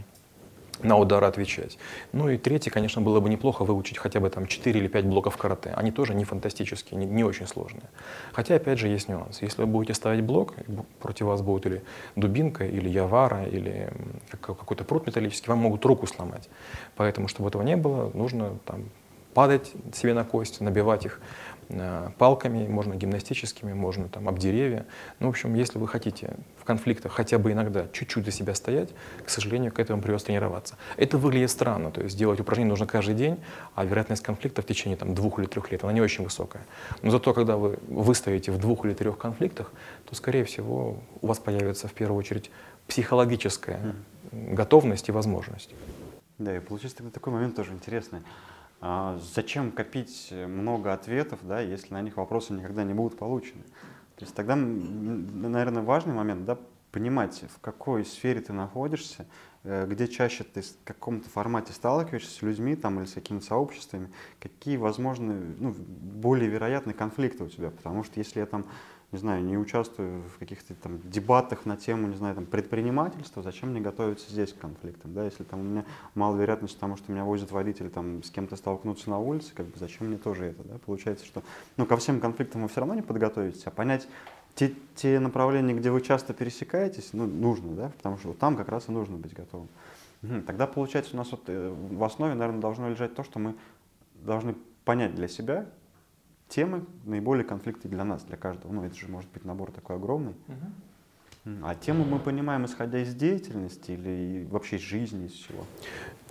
на 0.82 0.96
удар 0.96 1.22
отвечать. 1.24 1.78
Ну 2.12 2.28
и 2.28 2.36
третье, 2.36 2.70
конечно, 2.70 3.02
было 3.02 3.20
бы 3.20 3.28
неплохо 3.28 3.64
выучить 3.64 3.98
хотя 3.98 4.20
бы 4.20 4.30
там 4.30 4.46
4 4.46 4.78
или 4.78 4.88
5 4.88 5.06
блоков 5.06 5.36
карате. 5.36 5.72
Они 5.76 5.90
тоже 5.90 6.14
не 6.14 6.24
фантастические, 6.24 6.98
не, 6.98 7.06
не 7.06 7.24
очень 7.24 7.46
сложные. 7.46 7.84
Хотя, 8.32 8.56
опять 8.56 8.78
же, 8.78 8.88
есть 8.88 9.08
нюанс. 9.08 9.42
Если 9.42 9.60
вы 9.62 9.66
будете 9.66 9.94
ставить 9.94 10.24
блок, 10.24 10.54
против 11.00 11.26
вас 11.26 11.42
будет 11.42 11.66
или 11.66 11.82
дубинка, 12.16 12.66
или 12.66 12.88
явара, 12.88 13.44
или 13.44 13.90
какой-то 14.40 14.84
прут 14.84 15.06
металлический, 15.06 15.48
вам 15.48 15.58
могут 15.58 15.84
руку 15.84 16.06
сломать. 16.06 16.48
Поэтому, 16.96 17.28
чтобы 17.28 17.48
этого 17.48 17.62
не 17.62 17.76
было, 17.76 18.10
нужно 18.14 18.58
там, 18.64 18.84
падать 19.36 19.72
себе 19.92 20.14
на 20.14 20.24
кости, 20.24 20.62
набивать 20.62 21.04
их 21.04 21.20
палками, 22.18 22.66
можно 22.66 22.94
гимнастическими, 22.94 23.72
можно 23.72 24.08
там 24.08 24.28
об 24.28 24.38
деревья. 24.38 24.86
Ну, 25.18 25.26
в 25.26 25.30
общем, 25.30 25.54
если 25.54 25.78
вы 25.78 25.88
хотите 25.88 26.36
в 26.58 26.64
конфликтах 26.64 27.12
хотя 27.12 27.38
бы 27.38 27.52
иногда 27.52 27.86
чуть-чуть 27.92 28.24
за 28.24 28.30
себя 28.30 28.54
стоять, 28.54 28.90
к 29.24 29.30
сожалению, 29.30 29.72
к 29.72 29.78
этому 29.78 30.00
придется 30.00 30.26
тренироваться. 30.26 30.76
Это 30.96 31.18
выглядит 31.18 31.50
странно, 31.50 31.90
то 31.90 32.02
есть 32.02 32.16
делать 32.16 32.40
упражнения 32.40 32.70
нужно 32.70 32.86
каждый 32.86 33.14
день, 33.14 33.38
а 33.74 33.84
вероятность 33.84 34.22
конфликта 34.22 34.62
в 34.62 34.66
течение 34.66 34.96
там, 34.96 35.14
двух 35.14 35.38
или 35.38 35.46
трех 35.46 35.70
лет, 35.70 35.84
она 35.84 35.92
не 35.92 36.00
очень 36.00 36.24
высокая. 36.24 36.64
Но 37.02 37.10
зато, 37.10 37.32
когда 37.34 37.56
вы 37.56 37.78
выстоите 37.88 38.52
в 38.52 38.58
двух 38.58 38.84
или 38.84 38.94
трех 38.94 39.18
конфликтах, 39.18 39.72
то, 40.04 40.14
скорее 40.14 40.44
всего, 40.44 40.98
у 41.20 41.26
вас 41.26 41.38
появится 41.38 41.88
в 41.88 41.92
первую 41.92 42.18
очередь 42.18 42.50
психологическая 42.86 43.94
готовность 44.32 45.08
и 45.08 45.12
возможность. 45.12 45.74
Да, 46.38 46.56
и 46.56 46.60
получается 46.60 46.98
тогда 46.98 47.12
такой 47.12 47.32
момент 47.32 47.56
тоже 47.56 47.72
интересный. 47.72 48.20
А 48.80 49.18
зачем 49.34 49.72
копить 49.72 50.32
много 50.32 50.92
ответов, 50.92 51.40
да, 51.42 51.60
если 51.60 51.94
на 51.94 52.02
них 52.02 52.16
вопросы 52.16 52.52
никогда 52.52 52.84
не 52.84 52.94
будут 52.94 53.18
получены? 53.18 53.62
То 54.16 54.24
есть 54.24 54.34
тогда, 54.34 54.56
наверное, 54.56 55.82
важный 55.82 56.14
момент, 56.14 56.44
да, 56.44 56.58
понимать, 56.96 57.44
в 57.54 57.60
какой 57.60 58.06
сфере 58.06 58.40
ты 58.40 58.54
находишься, 58.54 59.26
э, 59.64 59.86
где 59.86 60.08
чаще 60.08 60.44
ты 60.44 60.62
в 60.62 60.84
каком-то 60.84 61.28
формате 61.28 61.74
сталкиваешься 61.74 62.30
с 62.30 62.40
людьми 62.40 62.74
там, 62.74 62.98
или 62.98 63.06
с 63.06 63.12
какими-то 63.12 63.44
сообществами, 63.44 64.10
какие 64.40 64.78
возможны, 64.78 65.34
ну, 65.58 65.74
более 65.76 66.48
вероятные 66.48 66.94
конфликты 66.94 67.44
у 67.44 67.48
тебя. 67.48 67.70
Потому 67.70 68.02
что 68.02 68.18
если 68.18 68.40
я 68.40 68.46
там 68.46 68.64
не 69.12 69.18
знаю, 69.18 69.44
не 69.44 69.56
участвую 69.56 70.22
в 70.34 70.38
каких-то 70.38 70.74
там 70.74 71.00
дебатах 71.08 71.64
на 71.64 71.76
тему, 71.76 72.08
не 72.08 72.16
знаю, 72.16 72.34
там 72.34 72.44
предпринимательства, 72.44 73.42
зачем 73.42 73.70
мне 73.70 73.80
готовиться 73.80 74.30
здесь 74.30 74.52
к 74.52 74.58
конфликтам, 74.58 75.14
да, 75.14 75.24
если 75.24 75.44
там 75.44 75.60
у 75.60 75.62
меня 75.62 75.84
мало 76.14 76.36
вероятность 76.36 76.76
что 76.76 77.12
меня 77.12 77.24
возит 77.24 77.52
водитель 77.52 77.88
там 77.88 78.22
с 78.22 78.30
кем-то 78.30 78.56
столкнуться 78.56 79.08
на 79.10 79.18
улице, 79.18 79.52
как 79.54 79.66
бы 79.66 79.78
зачем 79.78 80.08
мне 80.08 80.18
тоже 80.18 80.46
это, 80.46 80.64
да, 80.64 80.78
получается, 80.84 81.24
что, 81.24 81.42
ну, 81.76 81.86
ко 81.86 81.96
всем 81.96 82.20
конфликтам 82.20 82.62
вы 82.62 82.68
все 82.68 82.80
равно 82.80 82.94
не 82.94 83.02
подготовитесь, 83.02 83.62
а 83.66 83.70
понять 83.70 84.08
те, 84.56 84.74
те 84.96 85.20
направления, 85.20 85.74
где 85.74 85.90
вы 85.90 86.00
часто 86.00 86.34
пересекаетесь, 86.34 87.10
ну, 87.12 87.26
нужно, 87.26 87.74
да, 87.74 87.92
потому 87.96 88.18
что 88.18 88.32
там 88.32 88.56
как 88.56 88.68
раз 88.68 88.88
и 88.88 88.92
нужно 88.92 89.16
быть 89.16 89.34
готовым. 89.34 89.68
Тогда, 90.46 90.66
получается, 90.66 91.14
у 91.14 91.18
нас 91.18 91.30
вот 91.30 91.42
э, 91.46 91.74
в 91.90 92.02
основе, 92.02 92.34
наверное, 92.34 92.60
должно 92.60 92.88
лежать 92.88 93.14
то, 93.14 93.22
что 93.22 93.38
мы 93.38 93.54
должны 94.14 94.56
понять 94.84 95.14
для 95.14 95.28
себя, 95.28 95.66
темы 96.48 96.84
наиболее 97.04 97.44
конфликты 97.44 97.88
для 97.88 98.04
нас, 98.04 98.22
для 98.24 98.36
каждого. 98.36 98.72
Ну, 98.72 98.84
это 98.84 98.94
же 98.94 99.08
может 99.08 99.30
быть 99.30 99.44
набор 99.44 99.72
такой 99.72 99.96
огромный. 99.96 100.34
Угу. 100.48 101.52
А 101.62 101.74
тему 101.76 102.04
мы 102.04 102.18
понимаем, 102.18 102.64
исходя 102.64 102.98
из 102.98 103.14
деятельности 103.14 103.92
или 103.92 104.46
вообще 104.50 104.76
из 104.76 104.82
жизни, 104.82 105.26
из 105.26 105.32
чего? 105.32 105.64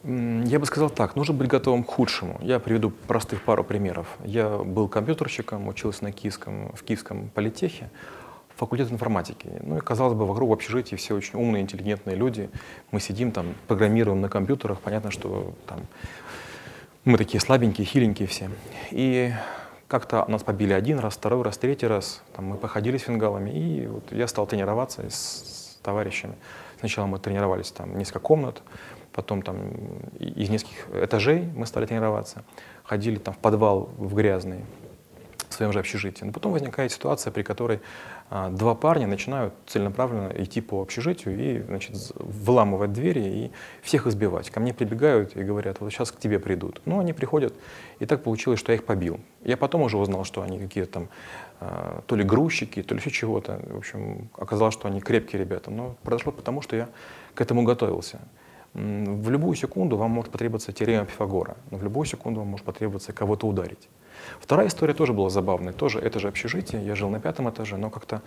Я 0.03 0.59
бы 0.59 0.65
сказал 0.65 0.89
так, 0.89 1.15
нужно 1.15 1.33
быть 1.33 1.47
готовым 1.47 1.83
к 1.83 1.89
худшему. 1.89 2.37
Я 2.41 2.59
приведу 2.59 2.91
простых 2.91 3.41
пару 3.41 3.63
примеров. 3.63 4.17
Я 4.25 4.57
был 4.57 4.89
компьютерщиком, 4.89 5.67
учился 5.67 6.03
на 6.03 6.11
Киевском, 6.11 6.73
в 6.73 6.83
Киевском 6.83 7.29
политехе, 7.29 7.89
факультет 8.55 8.91
информатики. 8.91 9.49
Ну 9.61 9.77
и, 9.77 9.79
казалось 9.79 10.15
бы, 10.15 10.27
вокруг 10.27 10.49
в 10.49 10.53
общежитии 10.53 10.95
все 10.95 11.15
очень 11.15 11.39
умные, 11.39 11.63
интеллигентные 11.63 12.15
люди. 12.15 12.49
Мы 12.91 12.99
сидим 12.99 13.31
там, 13.31 13.55
программируем 13.67 14.21
на 14.21 14.29
компьютерах. 14.29 14.79
Понятно, 14.81 15.11
что 15.11 15.55
там 15.65 15.79
мы 17.05 17.17
такие 17.17 17.39
слабенькие, 17.39 17.85
хиленькие 17.85 18.27
все. 18.27 18.49
И 18.91 19.31
как-то 19.87 20.25
нас 20.27 20.43
побили 20.43 20.73
один 20.73 20.99
раз, 20.99 21.15
второй 21.15 21.43
раз, 21.43 21.57
третий 21.57 21.87
раз. 21.87 22.21
Там 22.35 22.45
мы 22.45 22.57
походили 22.57 22.97
с 22.97 23.03
фингалами, 23.03 23.51
и 23.51 23.87
вот 23.87 24.11
я 24.11 24.27
стал 24.27 24.47
тренироваться 24.47 25.09
с, 25.09 25.13
с 25.13 25.79
товарищами. 25.83 26.35
Сначала 26.79 27.05
мы 27.05 27.19
тренировались 27.19 27.71
там 27.71 27.97
несколько 27.97 28.19
комнат, 28.19 28.61
потом 29.11 29.41
там 29.41 29.71
из 30.19 30.49
нескольких 30.49 30.87
этажей 30.93 31.49
мы 31.55 31.65
стали 31.65 31.85
тренироваться. 31.85 32.43
Ходили 32.83 33.17
там 33.17 33.33
в 33.33 33.37
подвал 33.37 33.89
в 33.97 34.13
грязный, 34.15 34.65
в 35.49 35.53
своем 35.53 35.71
же 35.71 35.79
общежитии. 35.79 36.25
Но 36.25 36.31
потом 36.31 36.51
возникает 36.51 36.91
ситуация, 36.91 37.31
при 37.31 37.43
которой 37.43 37.79
два 38.29 38.73
парня 38.73 39.07
начинают 39.07 39.53
целенаправленно 39.67 40.31
идти 40.35 40.59
по 40.59 40.81
общежитию 40.81 41.39
и 41.39 41.61
значит, 41.61 41.95
выламывать 42.15 42.91
двери 42.91 43.21
и 43.21 43.51
всех 43.83 44.07
избивать. 44.07 44.49
Ко 44.49 44.59
мне 44.59 44.73
прибегают 44.73 45.35
и 45.37 45.43
говорят, 45.43 45.79
вот 45.79 45.91
сейчас 45.91 46.11
к 46.11 46.19
тебе 46.19 46.39
придут. 46.39 46.81
Ну, 46.85 46.99
они 46.99 47.13
приходят, 47.13 47.53
и 47.99 48.05
так 48.05 48.23
получилось, 48.23 48.59
что 48.59 48.71
я 48.71 48.77
их 48.77 48.85
побил. 48.85 49.19
Я 49.43 49.57
потом 49.57 49.81
уже 49.81 49.97
узнал, 49.97 50.23
что 50.23 50.41
они 50.41 50.59
какие-то 50.59 50.91
там 50.91 51.09
а, 51.59 52.01
то 52.07 52.15
ли 52.15 52.23
грузчики, 52.23 52.81
то 52.81 52.95
ли 52.95 52.99
еще 52.99 53.11
чего-то. 53.11 53.59
В 53.67 53.77
общем, 53.77 54.29
оказалось, 54.37 54.73
что 54.73 54.87
они 54.87 55.01
крепкие 55.01 55.39
ребята. 55.39 55.69
Но 55.69 55.95
произошло 56.03 56.31
потому, 56.31 56.61
что 56.61 56.75
я 56.75 56.89
к 57.35 57.41
этому 57.41 57.63
готовился. 57.63 58.19
В 58.73 59.29
любую 59.29 59.55
секунду 59.55 59.95
вам 59.95 60.11
может 60.11 60.31
потребоваться 60.31 60.73
теорема 60.73 61.05
Пифагора, 61.05 61.55
но 61.71 61.77
в 61.77 61.83
любую 61.83 62.05
секунду 62.05 62.41
вам 62.41 62.49
может 62.49 62.65
потребоваться 62.65 63.13
кого-то 63.13 63.47
ударить. 63.47 63.87
Вторая 64.39 64.67
история 64.67 64.93
тоже 64.93 65.13
была 65.13 65.29
забавная. 65.29 65.73
Тоже 65.73 65.99
это 65.99 66.19
же 66.19 66.27
общежитие. 66.27 66.85
Я 66.85 66.95
жил 66.95 67.09
на 67.09 67.19
пятом 67.19 67.49
этаже, 67.49 67.77
но 67.77 67.89
как-то 67.89 68.21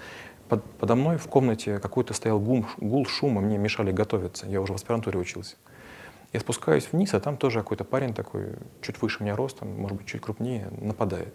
под, 0.49 0.65
подо 0.65 0.95
мной 0.95 1.17
в 1.17 1.27
комнате 1.29 1.79
какой-то 1.79 2.15
стоял 2.15 2.41
гул, 2.41 2.67
гул 2.79 3.07
шума, 3.07 3.41
мне 3.41 3.59
мешали 3.59 3.93
готовиться. 3.93 4.47
Я 4.47 4.61
уже 4.61 4.73
в 4.73 4.77
аспирантуре 4.77 5.19
учился. 5.19 5.57
Я 6.33 6.41
спускаюсь 6.41 6.89
вниз, 6.93 7.15
а 7.15 7.21
там 7.21 7.37
тоже 7.37 7.61
какой-то 7.61 7.85
парень 7.85 8.13
такой, 8.13 8.57
чуть 8.83 9.01
выше 9.01 9.23
меня 9.23 9.35
ростом, 9.35 9.69
может 9.81 9.97
быть, 9.97 10.07
чуть 10.07 10.21
крупнее, 10.21 10.69
нападает. 10.79 11.35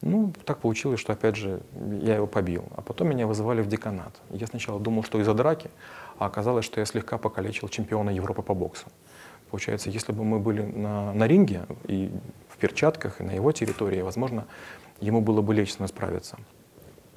Ну, 0.00 0.32
так 0.44 0.58
получилось, 0.58 1.00
что, 1.00 1.12
опять 1.12 1.34
же, 1.34 1.60
я 2.02 2.16
его 2.16 2.26
побил. 2.26 2.64
А 2.76 2.82
потом 2.82 3.08
меня 3.08 3.26
вызывали 3.26 3.62
в 3.62 3.66
деканат. 3.66 4.14
Я 4.30 4.46
сначала 4.46 4.78
думал, 4.78 5.02
что 5.02 5.18
из-за 5.20 5.34
драки, 5.34 5.70
а 6.18 6.26
оказалось, 6.26 6.64
что 6.64 6.78
я 6.78 6.86
слегка 6.86 7.18
покалечил 7.18 7.68
чемпиона 7.68 8.10
Европы 8.10 8.42
по 8.42 8.54
боксу. 8.54 8.86
Получается, 9.50 9.90
если 9.90 10.12
бы 10.12 10.24
мы 10.24 10.38
были 10.38 10.62
на, 10.62 11.12
на 11.12 11.26
ринге 11.26 11.66
и 11.84 12.10
перчатках 12.58 13.20
и 13.20 13.24
на 13.24 13.30
его 13.30 13.52
территории, 13.52 14.02
возможно, 14.02 14.46
ему 15.00 15.20
было 15.20 15.42
бы 15.42 15.54
легче 15.54 15.86
справиться. 15.86 16.38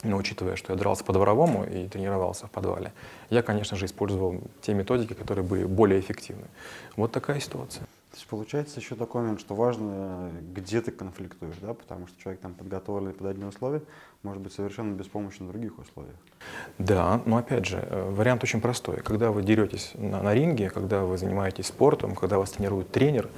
Но 0.04 0.18
учитывая, 0.18 0.56
что 0.56 0.74
я 0.74 0.80
дрался 0.80 1.04
по-дворовому 1.04 1.64
и 1.64 1.88
тренировался 1.88 2.48
в 2.48 2.52
подвале, 2.52 2.92
я, 3.30 3.44
конечно 3.44 3.78
же, 3.78 3.86
использовал 3.86 4.42
те 4.62 4.74
методики, 4.74 5.14
которые 5.14 5.46
были 5.46 5.66
более 5.66 6.00
эффективны. 6.00 6.48
Вот 6.96 7.12
такая 7.12 7.40
ситуация. 7.40 7.84
То 7.84 8.18
есть 8.18 8.28
получается 8.28 8.80
еще 8.80 8.96
такой 8.96 9.22
момент, 9.22 9.40
что 9.40 9.54
важно, 9.54 10.32
где 10.54 10.82
ты 10.82 10.92
конфликтуешь, 10.92 11.56
да, 11.62 11.74
потому 11.74 12.08
что 12.08 12.20
человек 12.20 12.42
там 12.42 12.56
подготовленный 12.56 13.14
под 13.14 13.28
одни 13.28 13.46
условия 13.46 13.84
может 14.24 14.42
быть 14.42 14.54
совершенно 14.54 14.94
беспомощен 14.94 15.48
в 15.48 15.52
других 15.52 15.80
условиях. 15.80 16.16
Да, 16.78 17.22
но 17.26 17.38
опять 17.38 17.66
же, 17.66 17.78
э, 17.82 18.10
вариант 18.12 18.44
очень 18.44 18.62
простой. 18.62 18.98
Когда 18.98 19.32
вы 19.32 19.42
деретесь 19.42 19.92
на, 19.96 20.22
на 20.22 20.34
ринге, 20.34 20.70
когда 20.70 21.02
вы 21.06 21.18
занимаетесь 21.18 21.68
спортом, 21.68 22.16
когда 22.16 22.38
вас 22.38 22.52
тренирует 22.52 22.92
тренер, 22.92 23.30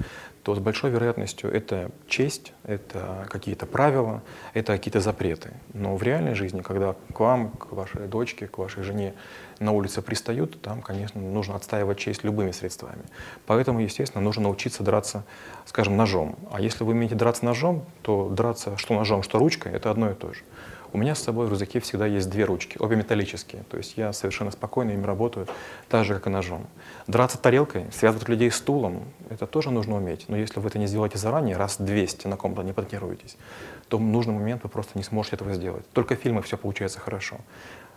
то 0.42 0.54
с 0.54 0.58
большой 0.58 0.90
вероятностью 0.90 1.50
это 1.50 1.90
честь, 2.06 2.52
это 2.64 3.26
какие-то 3.30 3.64
правила, 3.64 4.22
это 4.52 4.74
какие-то 4.74 5.00
запреты. 5.00 5.54
Но 5.72 5.96
в 5.96 6.02
реальной 6.02 6.34
жизни, 6.34 6.60
когда 6.60 6.96
к 7.14 7.18
вам, 7.18 7.52
к 7.52 7.72
вашей 7.72 8.06
дочке, 8.06 8.46
к 8.46 8.58
вашей 8.58 8.82
жене 8.82 9.14
на 9.58 9.72
улице 9.72 10.02
пристают, 10.02 10.60
там, 10.60 10.82
конечно, 10.82 11.18
нужно 11.18 11.56
отстаивать 11.56 11.98
честь 11.98 12.24
любыми 12.24 12.50
средствами. 12.50 13.04
Поэтому, 13.46 13.80
естественно, 13.80 14.22
нужно 14.22 14.42
научиться 14.42 14.82
драться, 14.82 15.24
скажем, 15.64 15.96
ножом. 15.96 16.36
А 16.52 16.60
если 16.60 16.84
вы 16.84 16.92
умеете 16.92 17.14
драться 17.14 17.46
ножом, 17.46 17.86
то 18.02 18.28
драться 18.28 18.76
что 18.76 18.94
ножом, 18.94 19.22
что 19.22 19.38
ручкой— 19.38 19.72
это 19.74 19.90
одно 19.90 20.10
и 20.10 20.14
то 20.14 20.34
же. 20.34 20.42
У 20.94 20.96
меня 20.96 21.16
с 21.16 21.22
собой 21.24 21.48
в 21.48 21.50
рюкзаке 21.50 21.80
всегда 21.80 22.06
есть 22.06 22.30
две 22.30 22.44
ручки, 22.44 22.78
обе 22.78 22.94
металлические. 22.94 23.64
То 23.64 23.76
есть 23.76 23.96
я 23.96 24.12
совершенно 24.12 24.52
спокойно 24.52 24.92
ими 24.92 25.04
работаю, 25.04 25.48
так 25.88 26.04
же, 26.04 26.14
как 26.14 26.28
и 26.28 26.30
ножом. 26.30 26.68
Драться 27.08 27.36
тарелкой, 27.36 27.86
связывать 27.90 28.28
людей 28.28 28.48
стулом, 28.52 29.02
это 29.28 29.48
тоже 29.48 29.72
нужно 29.72 29.96
уметь. 29.96 30.26
Но 30.28 30.36
если 30.36 30.60
вы 30.60 30.68
это 30.68 30.78
не 30.78 30.86
сделаете 30.86 31.18
заранее, 31.18 31.56
раз 31.56 31.78
200 31.80 32.28
на 32.28 32.36
ком-то 32.36 32.62
не 32.62 32.72
потренируетесь, 32.72 33.36
то 33.88 33.98
в 33.98 34.02
нужный 34.02 34.34
момент 34.34 34.62
вы 34.62 34.68
просто 34.68 34.96
не 34.96 35.02
сможете 35.02 35.34
этого 35.34 35.52
сделать. 35.52 35.84
Только 35.90 36.14
в 36.14 36.20
фильмах 36.20 36.44
все 36.44 36.56
получается 36.56 37.00
хорошо. 37.00 37.38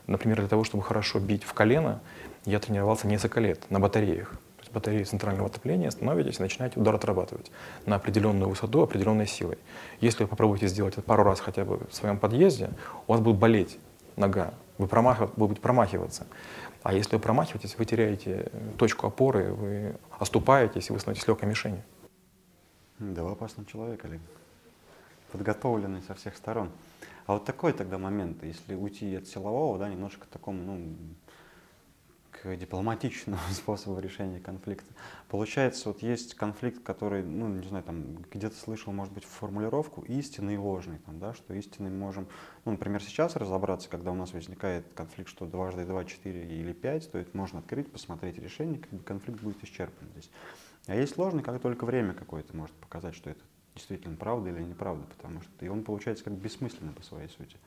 Например, 0.08 0.40
для 0.40 0.48
того, 0.48 0.64
чтобы 0.64 0.82
хорошо 0.82 1.20
бить 1.20 1.44
в 1.44 1.54
колено, 1.54 2.02
я 2.46 2.60
тренировался 2.60 3.06
несколько 3.06 3.40
лет 3.40 3.70
на 3.70 3.80
батареях 3.80 4.34
батареи 4.78 5.04
центрального 5.04 5.48
отопления, 5.48 5.90
становитесь 5.90 6.40
и 6.40 6.42
начинаете 6.42 6.80
удар 6.80 6.96
отрабатывать 6.96 7.52
на 7.86 7.96
определенную 7.96 8.50
высоту, 8.50 8.82
определенной 8.82 9.28
силой. 9.28 9.58
Если 10.02 10.24
вы 10.24 10.30
попробуете 10.30 10.68
сделать 10.68 10.94
это 10.94 11.02
пару 11.02 11.24
раз 11.24 11.40
хотя 11.40 11.66
бы 11.66 11.80
в 11.90 11.94
своем 11.94 12.18
подъезде, 12.18 12.70
у 13.08 13.12
вас 13.14 13.22
будет 13.22 13.38
болеть 13.38 13.80
нога, 14.16 14.54
вы, 14.78 14.88
промах... 14.88 15.34
будете 15.36 15.62
промахиваться. 15.62 16.28
А 16.84 16.94
если 16.94 17.16
вы 17.16 17.22
промахиваетесь, 17.22 17.78
вы 17.78 17.86
теряете 17.86 18.52
точку 18.78 19.08
опоры, 19.08 19.52
вы 19.52 19.96
оступаетесь, 20.20 20.90
и 20.90 20.94
вы 20.94 21.00
становитесь 21.00 21.28
легкой 21.28 21.50
мишенью. 21.50 21.84
Да, 23.00 23.24
вы 23.24 23.32
опасный 23.32 23.66
человек, 23.66 24.06
Олег. 24.06 24.22
Подготовленный 25.32 26.02
со 26.04 26.14
всех 26.14 26.38
сторон. 26.38 26.70
А 27.26 27.34
вот 27.34 27.46
такой 27.46 27.74
тогда 27.74 27.98
момент, 27.98 28.44
если 28.44 28.74
уйти 28.74 29.16
от 29.16 29.28
силового, 29.28 29.78
да, 29.78 29.90
немножко 29.90 30.26
к 30.26 30.28
такому, 30.28 30.64
ну, 30.64 30.96
к 32.42 32.56
дипломатичному 32.56 33.40
способу 33.52 34.00
решения 34.00 34.40
конфликта. 34.40 34.94
Получается, 35.30 35.90
вот 35.90 36.02
есть 36.02 36.36
конфликт, 36.36 36.84
который, 36.84 37.24
ну, 37.24 37.48
не 37.48 37.68
знаю, 37.68 37.84
там, 37.84 38.18
где-то 38.32 38.56
слышал, 38.56 38.94
может 38.94 39.14
быть, 39.14 39.26
формулировку 39.26 40.02
истинный 40.02 40.56
и 40.56 40.58
ложный, 40.58 41.00
там, 41.00 41.20
да, 41.20 41.34
что 41.34 41.54
истинный 41.54 41.90
мы 41.90 41.98
можем, 41.98 42.28
ну, 42.66 42.72
например, 42.72 43.02
сейчас 43.02 43.36
разобраться, 43.36 43.90
когда 43.90 44.12
у 44.12 44.16
нас 44.16 44.34
возникает 44.34 44.86
конфликт, 44.94 45.30
что 45.30 45.46
дважды 45.46 45.86
два, 45.86 46.06
четыре 46.06 46.46
или 46.46 46.74
пять, 46.74 47.12
то 47.12 47.18
это 47.18 47.36
можно 47.36 47.60
открыть, 47.60 47.92
посмотреть 47.92 48.38
решение, 48.38 48.80
как 48.80 48.92
бы 48.92 49.04
конфликт 49.04 49.42
будет 49.42 49.64
исчерпан 49.64 50.08
здесь. 50.14 50.30
А 50.88 50.96
есть 50.96 51.18
ложный, 51.18 51.44
как 51.44 51.62
только 51.62 51.86
время 51.86 52.14
какое-то 52.14 52.56
может 52.56 52.76
показать, 52.76 53.16
что 53.16 53.30
это 53.30 53.42
действительно 53.76 54.16
правда 54.16 54.50
или 54.50 54.64
неправда, 54.64 55.06
потому 55.16 55.42
что 55.42 55.66
и 55.66 55.68
он 55.68 55.84
получается 55.84 56.24
как 56.24 56.34
бессмысленный 56.34 56.94
по 56.94 57.04
своей 57.04 57.30
сути. 57.30 57.58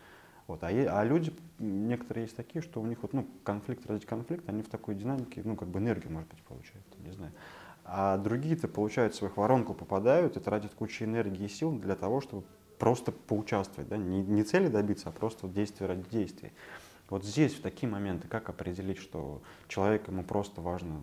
Вот. 0.50 0.64
А, 0.64 0.66
а 0.66 1.04
люди, 1.04 1.32
некоторые 1.60 2.24
есть 2.24 2.34
такие, 2.34 2.60
что 2.60 2.80
у 2.80 2.86
них 2.86 2.98
вот, 3.02 3.12
ну, 3.12 3.24
конфликт 3.44 3.86
ради 3.86 4.04
конфликта, 4.04 4.50
они 4.50 4.62
в 4.62 4.68
такой 4.68 4.96
динамике, 4.96 5.42
ну, 5.44 5.54
как 5.54 5.68
бы 5.68 5.78
энергию, 5.78 6.12
может 6.12 6.28
быть, 6.28 6.42
получают, 6.42 6.84
не 6.98 7.12
знаю. 7.12 7.32
А 7.84 8.18
другие-то, 8.18 8.66
получают 8.66 9.14
свою 9.14 9.32
воронку, 9.34 9.74
попадают 9.74 10.36
и 10.36 10.40
тратят 10.40 10.74
кучу 10.74 11.04
энергии 11.04 11.44
и 11.44 11.48
сил 11.48 11.78
для 11.78 11.94
того, 11.94 12.20
чтобы 12.20 12.42
просто 12.80 13.12
поучаствовать, 13.12 13.88
да, 13.88 13.96
не, 13.96 14.22
не 14.22 14.42
цели 14.42 14.66
добиться, 14.66 15.10
а 15.10 15.12
просто 15.12 15.46
действия 15.46 15.86
ради 15.86 16.02
действий. 16.10 16.52
Вот 17.10 17.24
здесь, 17.24 17.54
в 17.54 17.62
такие 17.62 17.88
моменты, 17.88 18.26
как 18.26 18.48
определить, 18.48 18.98
что 18.98 19.42
человек, 19.68 20.08
ему 20.08 20.24
просто 20.24 20.60
важно 20.60 21.00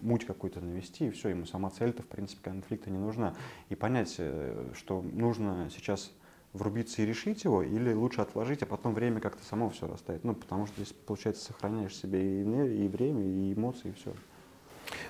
муть 0.00 0.24
какую-то 0.24 0.62
навести, 0.62 1.08
и 1.08 1.10
все, 1.10 1.28
ему 1.28 1.44
сама 1.44 1.68
цель-то, 1.68 2.02
в 2.02 2.06
принципе, 2.06 2.40
конфликта 2.44 2.88
не 2.90 2.98
нужна. 2.98 3.34
И 3.68 3.74
понять, 3.74 4.14
э, 4.18 4.72
что 4.74 5.02
нужно 5.02 5.68
сейчас 5.70 6.12
врубиться 6.56 7.02
и 7.02 7.06
решить 7.06 7.44
его, 7.44 7.62
или 7.62 7.92
лучше 7.92 8.20
отложить, 8.20 8.62
а 8.62 8.66
потом 8.66 8.94
время 8.94 9.20
как-то 9.20 9.44
само 9.44 9.70
все 9.70 9.86
расставить? 9.86 10.24
Ну, 10.24 10.34
потому 10.34 10.66
что 10.66 10.76
здесь, 10.76 10.94
получается, 11.06 11.44
сохраняешь 11.44 11.94
себе 11.94 12.42
и, 12.42 12.84
и 12.84 12.88
время, 12.88 13.22
и 13.22 13.52
эмоции, 13.54 13.88
и 13.88 13.92
все. 13.92 14.12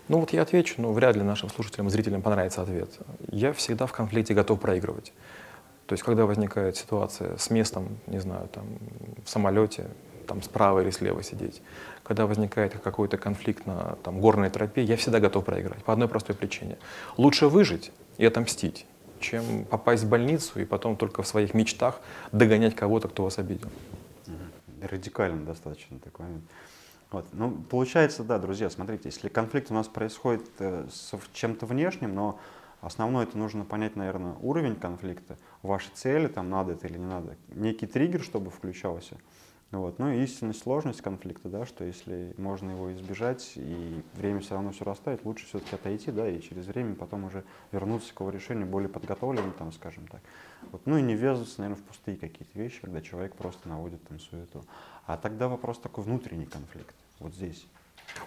Ну 0.08 0.20
вот 0.20 0.32
я 0.32 0.42
отвечу, 0.42 0.80
но 0.80 0.92
вряд 0.92 1.16
ли 1.16 1.22
нашим 1.22 1.48
слушателям, 1.48 1.90
зрителям 1.90 2.22
понравится 2.22 2.62
ответ. 2.62 2.98
Я 3.30 3.52
всегда 3.52 3.86
в 3.86 3.92
конфликте 3.92 4.34
готов 4.34 4.60
проигрывать. 4.60 5.12
То 5.86 5.92
есть, 5.92 6.02
когда 6.02 6.26
возникает 6.26 6.76
ситуация 6.76 7.36
с 7.36 7.50
местом, 7.50 7.98
не 8.06 8.18
знаю, 8.18 8.48
там, 8.48 8.64
в 9.24 9.30
самолете, 9.30 9.86
там, 10.26 10.42
справа 10.42 10.80
или 10.80 10.90
слева 10.90 11.22
сидеть, 11.22 11.62
когда 12.02 12.26
возникает 12.26 12.76
какой-то 12.78 13.16
конфликт 13.16 13.66
на 13.66 13.96
там, 14.02 14.20
горной 14.20 14.50
тропе, 14.50 14.82
я 14.82 14.96
всегда 14.96 15.20
готов 15.20 15.44
проиграть. 15.44 15.84
По 15.84 15.92
одной 15.92 16.08
простой 16.08 16.34
причине. 16.34 16.78
Лучше 17.16 17.46
выжить 17.46 17.92
и 18.18 18.26
отомстить, 18.26 18.86
чем 19.26 19.64
попасть 19.64 20.04
в 20.04 20.08
больницу 20.08 20.60
и 20.60 20.64
потом 20.64 20.96
только 20.96 21.22
в 21.22 21.26
своих 21.26 21.54
мечтах 21.54 22.00
догонять 22.32 22.74
кого-то, 22.74 23.08
кто 23.08 23.24
вас 23.24 23.38
обидел. 23.38 23.68
Радикально 24.80 25.44
достаточно 25.44 25.98
такой 25.98 26.26
момент. 26.26 26.44
Вот. 27.10 27.26
Ну, 27.32 27.50
получается, 27.70 28.24
да, 28.24 28.38
друзья, 28.38 28.68
смотрите, 28.68 29.02
если 29.06 29.28
конфликт 29.28 29.70
у 29.70 29.74
нас 29.74 29.88
происходит 29.88 30.44
э, 30.58 30.86
с 30.90 31.12
чем-то 31.32 31.64
внешним, 31.66 32.14
но 32.14 32.38
основное 32.80 33.24
это 33.24 33.38
нужно 33.38 33.64
понять, 33.64 33.96
наверное, 33.96 34.34
уровень 34.42 34.74
конфликта, 34.76 35.38
ваши 35.62 35.88
цели, 35.94 36.26
там 36.26 36.50
надо 36.50 36.72
это 36.72 36.86
или 36.88 36.98
не 36.98 37.06
надо, 37.06 37.36
некий 37.48 37.86
триггер, 37.86 38.22
чтобы 38.22 38.50
включался. 38.50 39.16
Вот. 39.72 39.98
Ну 39.98 40.12
и 40.12 40.22
истинная 40.22 40.54
сложность 40.54 41.02
конфликта, 41.02 41.48
да, 41.48 41.66
что 41.66 41.84
если 41.84 42.34
можно 42.38 42.70
его 42.70 42.92
избежать 42.92 43.52
и 43.56 44.02
время 44.14 44.40
все 44.40 44.54
равно 44.54 44.70
все 44.70 44.84
расставить, 44.84 45.24
лучше 45.24 45.46
все-таки 45.46 45.74
отойти, 45.74 46.12
да, 46.12 46.28
и 46.28 46.40
через 46.40 46.66
время 46.66 46.94
потом 46.94 47.24
уже 47.24 47.44
вернуться 47.72 48.14
к 48.14 48.20
его 48.20 48.30
решению 48.30 48.66
более 48.66 48.88
подготовленным, 48.88 49.52
там, 49.52 49.72
скажем 49.72 50.06
так. 50.06 50.20
Вот. 50.70 50.82
Ну 50.86 50.98
и 50.98 51.02
не 51.02 51.14
ввязываться, 51.14 51.60
наверное, 51.60 51.82
в 51.82 51.84
пустые 51.84 52.16
какие-то 52.16 52.56
вещи, 52.56 52.80
когда 52.80 53.00
человек 53.00 53.34
просто 53.34 53.68
наводит 53.68 54.06
там 54.06 54.20
суету. 54.20 54.64
А 55.04 55.16
тогда 55.16 55.48
вопрос 55.48 55.78
такой 55.78 56.04
внутренний 56.04 56.46
конфликт, 56.46 56.94
вот 57.18 57.34
здесь. 57.34 57.66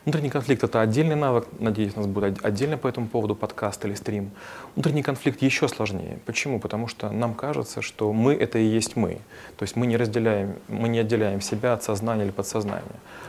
Внутренний 0.06 0.30
конфликт— 0.30 0.64
это 0.64 0.82
отдельный 0.82 1.16
навык. 1.16 1.48
Надеюсь, 1.60 1.94
у 1.96 2.00
нас 2.00 2.08
будет 2.08 2.44
отдельно 2.44 2.78
по 2.78 2.88
этому 2.88 3.08
поводу 3.08 3.36
подкаст 3.36 3.84
или 3.86 3.94
стрим. 3.94 4.32
Внутренний 4.76 5.04
конфликт 5.04 5.42
еще 5.42 5.68
сложнее. 5.68 6.20
Почему? 6.26 6.60
Потому 6.60 6.88
что 6.88 7.12
нам 7.12 7.36
кажется, 7.36 7.82
что 7.82 8.12
мы— 8.12 8.34
это 8.40 8.58
и 8.58 8.64
есть 8.64 8.96
мы. 8.96 9.20
То 9.58 9.64
есть 9.64 9.76
мы 9.76 9.86
не 9.88 9.98
разделяем, 9.98 10.56
мы 10.68 10.90
не 10.90 11.00
отделяем 11.00 11.42
себя 11.42 11.74
от 11.74 11.84
сознания 11.84 12.24
или 12.24 12.32
подсознания. 12.32 12.86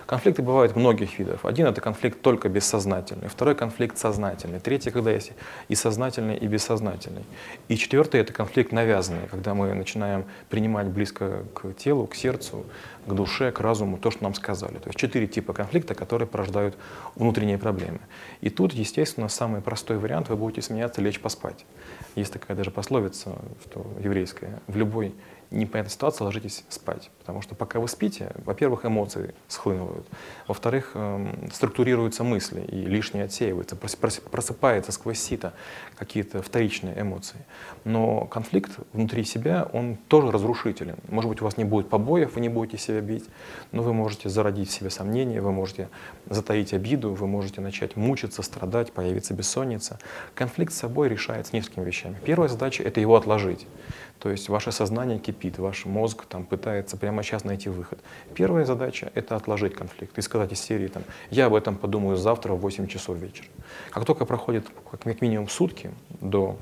Конфликты 0.06 0.42
бывают 0.42 0.76
многих 0.76 1.18
видов. 1.18 1.44
Один— 1.44 1.66
это 1.68 1.80
конфликт 1.80 2.22
только 2.22 2.48
бессознательный. 2.48 3.28
Второй— 3.28 3.54
конфликт 3.56 3.98
сознательный. 3.98 4.60
Третий— 4.60 4.90
когда 4.92 5.10
есть 5.10 5.32
и 5.68 5.74
сознательный, 5.74 6.36
и 6.36 6.46
бессознательный. 6.46 7.24
И 7.68 7.76
четвертый— 7.76 8.20
это 8.22 8.32
конфликт 8.32 8.72
навязанный, 8.72 9.26
когда 9.30 9.54
мы 9.54 9.74
начинаем 9.74 10.24
принимать 10.48 10.86
близко 10.86 11.44
к 11.52 11.74
телу, 11.74 12.06
к 12.06 12.14
сердцу, 12.14 12.64
к 13.06 13.12
душе, 13.12 13.52
к 13.52 13.60
разуму 13.60 13.98
то, 13.98 14.10
что 14.10 14.22
нам 14.22 14.34
сказали. 14.34 14.78
То 14.78 14.88
есть 14.88 14.98
четыре 14.98 15.26
типа 15.26 15.52
конфликта, 15.52 15.94
которые 15.94 16.28
порождают 16.28 16.76
внутренние 17.14 17.58
проблемы. 17.58 18.00
И 18.40 18.50
тут, 18.50 18.72
естественно, 18.72 19.28
самый 19.28 19.60
простой 19.60 19.98
вариант, 19.98 20.28
вы 20.28 20.36
будете 20.36 20.62
смеяться, 20.62 21.00
лечь 21.00 21.20
поспать. 21.20 21.64
Есть 22.14 22.32
такая 22.32 22.56
даже 22.56 22.70
пословица, 22.70 23.36
что 23.64 23.86
еврейская, 24.02 24.60
в 24.66 24.76
любой 24.76 25.14
непонятной 25.50 25.90
ситуации 25.90 26.24
ложитесь 26.24 26.64
спать. 26.68 27.10
Потому 27.18 27.42
что 27.42 27.54
пока 27.54 27.80
вы 27.80 27.88
спите, 27.88 28.32
во-первых, 28.44 28.84
эмоции 28.84 29.34
схлынывают, 29.48 30.06
во-вторых, 30.46 30.92
эм, 30.94 31.50
структурируются 31.52 32.24
мысли 32.24 32.60
и 32.60 32.76
лишнее 32.76 33.24
отсеивается, 33.24 33.76
просыпается 33.76 34.92
сквозь 34.92 35.18
сито 35.18 35.52
какие-то 35.96 36.42
вторичные 36.42 37.00
эмоции. 37.00 37.38
Но 37.84 38.26
конфликт 38.26 38.72
внутри 38.92 39.24
себя, 39.24 39.68
он 39.72 39.96
тоже 40.08 40.30
разрушителен. 40.30 40.96
Может 41.08 41.28
быть, 41.28 41.40
у 41.40 41.44
вас 41.44 41.56
не 41.56 41.64
будет 41.64 41.88
побоев, 41.88 42.34
вы 42.34 42.40
не 42.40 42.48
будете 42.48 42.78
себя 42.78 43.00
бить, 43.00 43.24
но 43.72 43.82
вы 43.82 43.92
можете 43.92 44.28
зародить 44.28 44.68
в 44.68 44.72
себе 44.72 44.90
сомнения, 44.90 45.40
вы 45.40 45.52
можете 45.52 45.88
затаить 46.28 46.72
обиду, 46.72 47.12
вы 47.14 47.26
можете 47.26 47.60
начать 47.60 47.96
мучиться, 47.96 48.42
страдать, 48.42 48.92
появиться 48.92 49.34
бессонница. 49.34 49.98
Конфликт 50.34 50.72
с 50.72 50.76
собой 50.76 51.08
решается 51.08 51.54
несколькими 51.56 51.84
вещами. 51.84 52.16
Первая 52.24 52.48
задача— 52.48 52.82
это 52.84 53.00
его 53.00 53.16
отложить. 53.16 53.66
То 54.20 54.30
есть 54.30 54.48
ваше 54.50 54.70
сознание 54.70 55.18
кипит, 55.18 55.58
ваш 55.58 55.86
мозг 55.86 56.26
там, 56.26 56.44
пытается 56.44 56.96
прямо 56.98 57.22
сейчас 57.22 57.44
найти 57.44 57.70
выход. 57.70 57.98
Первая 58.34 58.66
задача— 58.66 59.10
это 59.14 59.34
отложить 59.34 59.74
конфликт 59.74 60.16
и 60.18 60.22
сказать 60.22 60.52
из 60.52 60.60
серии 60.60 60.88
там, 60.88 61.02
«я 61.30 61.46
об 61.46 61.54
этом 61.54 61.76
подумаю 61.76 62.16
завтра 62.16 62.52
в 62.52 62.60
8 62.60 62.86
часов 62.86 63.16
вечера». 63.16 63.48
Как 63.90 64.04
только 64.04 64.26
проходит 64.26 64.66
как 64.90 65.22
минимум 65.22 65.48
сутки 65.48 65.90
до 66.20 66.58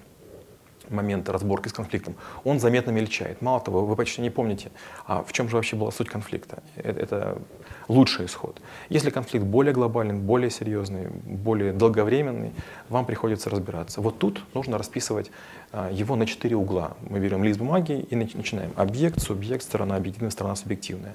момента 0.91 1.33
разборки 1.33 1.69
с 1.69 1.73
конфликтом, 1.73 2.15
он 2.45 2.61
заметно 2.61 2.91
мельчает. 2.91 3.43
Мало 3.43 3.61
того, 3.61 3.85
вы 3.85 3.97
почти 3.97 4.23
не 4.23 4.31
помните, 4.31 4.71
а 5.07 5.23
в 5.23 5.33
чем 5.33 5.49
же 5.49 5.57
вообще 5.57 5.77
была 5.77 5.91
суть 5.91 6.09
конфликта. 6.09 6.63
Это, 6.77 7.01
это 7.01 7.39
лучший 7.89 8.27
исход. 8.27 8.61
Если 8.89 9.11
конфликт 9.11 9.45
более 9.45 9.73
глобальный, 9.73 10.15
более 10.15 10.51
серьезный, 10.51 11.09
более 11.09 11.73
долговременный, 11.73 12.53
вам 12.89 13.07
приходится 13.07 13.51
разбираться. 13.51 14.01
Вот 14.01 14.19
тут 14.19 14.43
нужно 14.55 14.79
расписывать 14.79 15.31
а, 15.73 15.91
его 15.91 16.17
на 16.17 16.27
четыре 16.27 16.57
угла. 16.57 16.97
Мы 17.09 17.19
берем 17.19 17.45
лист 17.45 17.59
бумаги 17.59 18.07
и 18.11 18.17
начинаем. 18.17 18.73
Объект, 18.77 19.21
субъект, 19.21 19.63
сторона 19.63 19.97
объективная, 19.97 20.31
сторона 20.31 20.57
субъективная 20.57 21.15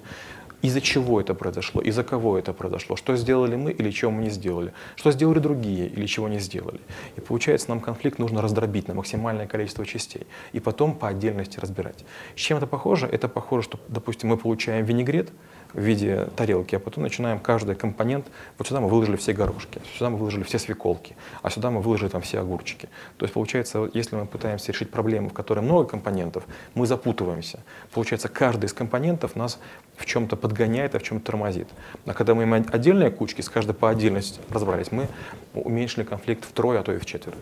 из-за 0.63 0.81
чего 0.81 1.19
это 1.19 1.33
произошло, 1.35 1.81
из-за 1.81 2.03
кого 2.03 2.39
это 2.39 2.53
произошло, 2.53 2.95
что 2.95 3.15
сделали 3.17 3.55
мы 3.55 3.71
или 3.71 3.91
чего 3.91 4.11
мы 4.11 4.23
не 4.23 4.29
сделали, 4.29 4.73
что 4.95 5.11
сделали 5.11 5.39
другие 5.39 5.87
или 5.87 6.05
чего 6.07 6.29
не 6.29 6.39
сделали. 6.39 6.79
И 7.17 7.21
получается, 7.21 7.69
нам 7.69 7.81
конфликт 7.81 8.17
нужно 8.17 8.41
раздробить 8.41 8.87
на 8.87 8.93
максимальное 8.93 9.45
количество 9.45 9.85
частей 9.85 10.25
и 10.53 10.61
потом 10.61 10.95
по 10.95 11.09
отдельности 11.09 11.59
разбирать. 11.59 12.05
С 12.35 12.39
чем 12.39 12.57
это 12.57 12.65
похоже? 12.65 13.07
Это 13.07 13.27
похоже, 13.27 13.63
что, 13.63 13.79
допустим, 13.89 14.29
мы 14.29 14.37
получаем 14.37 14.85
винегрет, 14.85 15.31
в 15.73 15.81
виде 15.81 16.27
тарелки, 16.35 16.75
а 16.75 16.79
потом 16.79 17.03
начинаем 17.03 17.39
каждый 17.39 17.75
компонент, 17.75 18.27
вот 18.57 18.67
сюда 18.67 18.81
мы 18.81 18.89
выложили 18.89 19.15
все 19.15 19.33
горошки, 19.33 19.81
сюда 19.97 20.09
мы 20.09 20.17
выложили 20.17 20.43
все 20.43 20.59
свеколки, 20.59 21.15
а 21.41 21.49
сюда 21.49 21.71
мы 21.71 21.81
выложили 21.81 22.09
там 22.09 22.21
все 22.21 22.39
огурчики. 22.39 22.89
То 23.17 23.25
есть 23.25 23.33
получается, 23.33 23.89
если 23.93 24.15
мы 24.15 24.25
пытаемся 24.25 24.71
решить 24.71 24.91
проблему, 24.91 25.29
в 25.29 25.33
которой 25.33 25.59
много 25.59 25.89
компонентов, 25.89 26.45
мы 26.75 26.85
запутываемся. 26.85 27.59
Получается, 27.91 28.29
каждый 28.29 28.65
из 28.65 28.73
компонентов 28.73 29.35
нас 29.35 29.59
в 29.95 30.05
чем-то 30.05 30.35
подгоняет, 30.35 30.95
а 30.95 30.99
в 30.99 31.03
чем-то 31.03 31.25
тормозит. 31.25 31.67
А 32.05 32.13
когда 32.13 32.35
мы 32.35 32.43
имеем 32.43 32.65
отдельные 32.71 33.11
кучки, 33.11 33.41
с 33.41 33.49
каждой 33.49 33.73
по 33.73 33.89
отдельности 33.89 34.39
разобрались, 34.49 34.91
мы 34.91 35.07
уменьшили 35.53 36.03
конфликт 36.03 36.45
втрое, 36.45 36.79
а 36.79 36.83
то 36.83 36.93
и 36.93 36.97
в 36.97 37.05
четверо. 37.05 37.37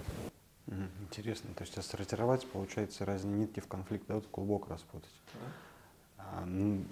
Интересно, 1.12 1.50
то 1.58 1.64
есть 1.64 1.78
отсортировать, 1.78 2.48
получается, 2.48 3.04
разные 3.04 3.36
нитки 3.36 3.60
в 3.60 3.68
конфликт, 3.68 4.06
да, 4.08 4.16
вот 4.16 4.28
клубок 4.32 4.70
распутать. 4.70 5.12
Да. 5.34 5.40
А, 6.18 6.46
ну, 6.46 6.84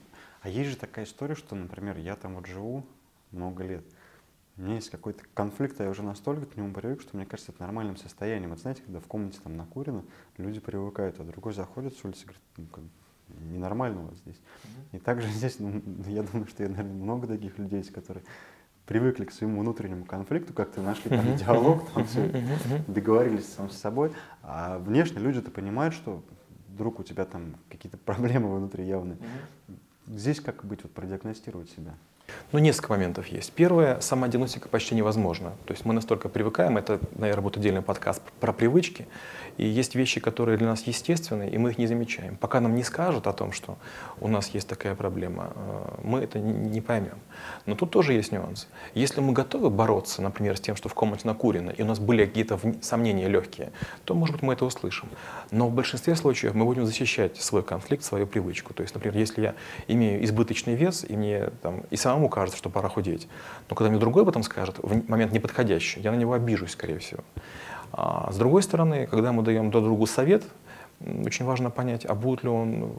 а 0.42 0.50
есть 0.50 0.70
же 0.72 0.78
такая 0.78 1.06
история, 1.06 1.36
что, 1.36 1.56
например, 1.56 1.98
я 1.98 2.16
там 2.16 2.36
вот 2.36 2.46
живу 2.46 2.86
много 3.32 3.64
лет, 3.64 3.84
у 4.60 4.62
меня 4.62 4.76
есть 4.76 4.90
какой-то 4.90 5.24
конфликт, 5.34 5.80
а 5.80 5.86
я 5.86 5.90
уже 5.90 6.04
настолько 6.04 6.46
к 6.46 6.58
нему 6.58 6.74
привык, 6.74 7.02
что 7.02 7.16
мне 7.16 7.26
кажется, 7.26 7.54
это 7.54 7.62
нормальным 7.62 7.96
состоянием. 7.96 8.50
Вот 8.50 8.60
знаете, 8.60 8.82
когда 8.82 9.00
в 9.00 9.08
комнате 9.08 9.40
там 9.42 9.56
накурено, 9.56 10.04
люди 10.38 10.60
привыкают, 10.60 11.18
а 11.20 11.24
другой 11.24 11.54
заходит 11.54 11.96
с 11.96 12.04
улицы 12.04 12.24
и 12.24 12.26
говорит, 12.26 12.42
ну, 12.58 12.66
как, 12.66 12.84
ненормально 13.50 14.02
у 14.02 14.08
вас 14.08 14.18
здесь. 14.18 14.36
Mm-hmm. 14.36 14.98
И 14.98 15.00
также 15.00 15.28
здесь, 15.32 15.60
ну, 15.60 15.82
я 16.08 16.24
думаю, 16.24 16.48
что 16.48 16.64
я, 16.64 16.70
наверное, 16.70 16.92
много 16.92 17.28
таких 17.28 17.58
людей 17.58 17.78
есть, 17.78 17.94
которые 17.94 18.24
привыкли 18.86 19.24
к 19.24 19.32
своему 19.32 19.62
внутреннему 19.62 20.04
конфликту, 20.04 20.52
как-то 20.52 20.82
нашли 20.82 21.10
там 21.10 21.38
диалог, 21.38 21.90
там 21.92 22.06
все, 22.06 22.44
договорились 22.88 23.48
сам 23.54 23.70
с 23.70 23.78
собой, 23.78 24.12
а 24.42 24.80
внешне 24.80 25.20
люди-то 25.20 25.52
понимают, 25.52 25.94
что 25.94 26.22
вдруг 26.68 27.00
у 27.00 27.04
тебя 27.04 27.24
там 27.24 27.56
какие-то 27.70 27.98
проблемы 28.06 28.54
внутри 28.54 28.86
явные. 28.86 29.18
Здесь 30.10 30.40
как 30.40 30.66
быть, 30.66 30.82
вот 30.82 30.92
продиагностировать 30.92 31.70
себя? 31.70 31.94
Ну, 32.52 32.60
несколько 32.60 32.92
моментов 32.92 33.28
есть. 33.28 33.52
Первое, 33.54 34.00
сама 34.00 34.28
диагностика 34.28 34.70
почти 34.70 34.96
невозможна. 34.96 35.52
То 35.66 35.74
есть 35.74 35.86
мы 35.86 35.94
настолько 35.94 36.30
привыкаем, 36.30 36.78
это, 36.78 37.00
наверное, 37.16 37.44
будет 37.44 37.58
отдельный 37.58 37.82
подкаст 37.82 38.22
про 38.40 38.54
привычки, 38.54 39.08
и 39.58 39.66
есть 39.66 39.96
вещи, 39.96 40.20
которые 40.20 40.58
для 40.58 40.68
нас 40.68 40.84
естественны, 40.84 41.50
и 41.50 41.58
мы 41.58 41.72
их 41.72 41.78
не 41.78 41.86
замечаем. 41.86 42.38
Пока 42.38 42.62
нам 42.62 42.76
не 42.76 42.84
скажут 42.84 43.28
о 43.28 43.34
том, 43.34 43.52
что 43.52 43.78
у 44.22 44.28
нас 44.28 44.50
есть 44.50 44.68
такая 44.68 44.96
проблема, 44.96 45.52
э, 45.54 46.00
мы 46.04 46.20
это 46.20 46.40
не 46.40 46.82
поймем. 46.82 47.20
Но 47.66 47.76
тут 47.76 47.92
тоже 47.92 48.14
есть 48.14 48.32
нюанс. 48.32 48.68
Если 48.94 49.20
мы 49.20 49.34
готовы 49.34 49.70
бороться, 49.70 50.22
например, 50.22 50.56
с 50.58 50.62
тем, 50.62 50.76
что 50.76 50.88
в 50.88 50.94
комнате 50.94 51.28
накурено, 51.28 51.72
и 51.72 51.82
у 51.84 51.86
нас 51.86 52.00
были 52.00 52.26
какие-то 52.26 52.58
сомнения 52.82 53.28
легкие, 53.28 53.72
то, 54.06 54.16
может 54.16 54.36
быть, 54.36 54.44
мы 54.44 54.54
это 54.54 54.66
услышим. 54.66 55.10
Но 55.52 55.68
в 55.68 55.74
большинстве 55.74 56.16
случаев 56.16 56.54
мы 56.54 56.66
будем 56.66 56.86
защищать 56.86 57.38
свой 57.38 57.62
конфликт, 57.62 58.04
свою 58.04 58.28
привычку. 58.28 58.74
То 58.74 58.84
есть, 58.84 58.96
например, 58.96 59.18
если 59.18 59.42
я 59.42 59.56
имею 59.88 60.24
избыточный 60.24 60.76
вес, 60.76 61.06
и 61.08 61.16
мне 61.16 61.50
там, 61.62 61.84
и 61.90 61.98
самому 62.20 62.30
кажется, 62.30 62.58
что 62.58 62.70
пора 62.70 62.90
худеть, 62.90 63.28
но 63.70 63.76
когда 63.76 63.90
мне 63.90 64.00
другой 64.00 64.24
об 64.24 64.30
этом 64.30 64.44
скажет, 64.44 64.76
в 64.80 65.10
момент 65.10 65.32
неподходящий, 65.32 66.02
я 66.02 66.12
на 66.12 66.18
него 66.18 66.34
обижусь, 66.34 66.72
скорее 66.72 67.00
всего. 67.00 67.24
А 67.92 68.32
с 68.32 68.38
другой 68.38 68.62
стороны, 68.62 69.08
когда 69.08 69.32
мы 69.32 69.44
даем 69.44 69.72
друг 69.72 69.84
другу 69.84 70.06
совет, 70.06 70.44
очень 71.26 71.46
важно 71.46 71.70
понять, 71.72 72.06
а 72.06 72.14
будет 72.14 72.44
ли 72.44 72.50
он 72.50 72.92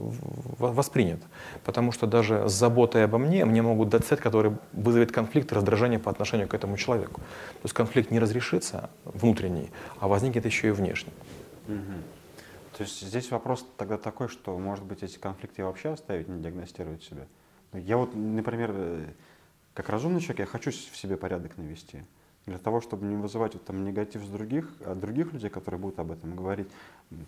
воспринят. 0.59 1.21
Потому 1.65 1.93
что 1.93 2.07
даже 2.07 2.49
с 2.49 2.53
заботой 2.53 3.05
обо 3.05 3.19
мне 3.19 3.45
мне 3.45 3.61
могут 3.63 3.91
дать 3.91 4.07
совет, 4.07 4.23
который 4.23 4.53
вызовет 4.73 5.13
конфликт 5.13 5.53
и 5.53 5.55
раздражение 5.55 5.99
по 5.99 6.11
отношению 6.11 6.49
к 6.49 6.55
этому 6.55 6.77
человеку. 6.77 7.21
То 7.21 7.65
есть 7.65 7.75
конфликт 7.75 8.11
не 8.11 8.19
разрешится 8.19 8.89
внутренний, 9.05 9.71
а 10.01 10.09
возникнет 10.09 10.47
еще 10.47 10.69
и 10.69 10.71
внешний. 10.71 11.13
То 12.79 12.85
есть 12.85 13.03
здесь 13.03 13.31
вопрос 13.31 13.67
тогда 13.77 13.99
такой, 13.99 14.29
что, 14.29 14.59
может 14.59 14.85
быть, 14.85 15.03
эти 15.03 15.19
конфликты 15.19 15.63
вообще 15.63 15.91
оставить, 15.91 16.29
не 16.29 16.43
диагностировать 16.43 17.03
себя. 17.03 17.27
Я 17.73 17.97
вот, 17.97 18.15
например, 18.15 18.73
э, 18.75 19.07
как 19.75 19.89
разумный 19.89 20.21
человек, 20.21 20.41
я 20.41 20.47
хочу 20.47 20.71
в 20.71 20.97
себе 20.97 21.17
порядок 21.17 21.57
навести. 21.57 22.03
Для 22.47 22.59
того, 22.59 22.81
чтобы 22.81 23.07
не 23.07 23.17
вызывать 23.17 23.55
вот, 23.55 23.65
там, 23.65 23.85
негатив 23.85 24.25
с 24.25 24.29
других, 24.29 24.69
от 24.85 24.99
других 24.99 25.33
людей, 25.33 25.51
которые 25.51 25.81
будут 25.81 25.99
об 25.99 26.11
этом 26.11 26.35
говорить, 26.35 26.69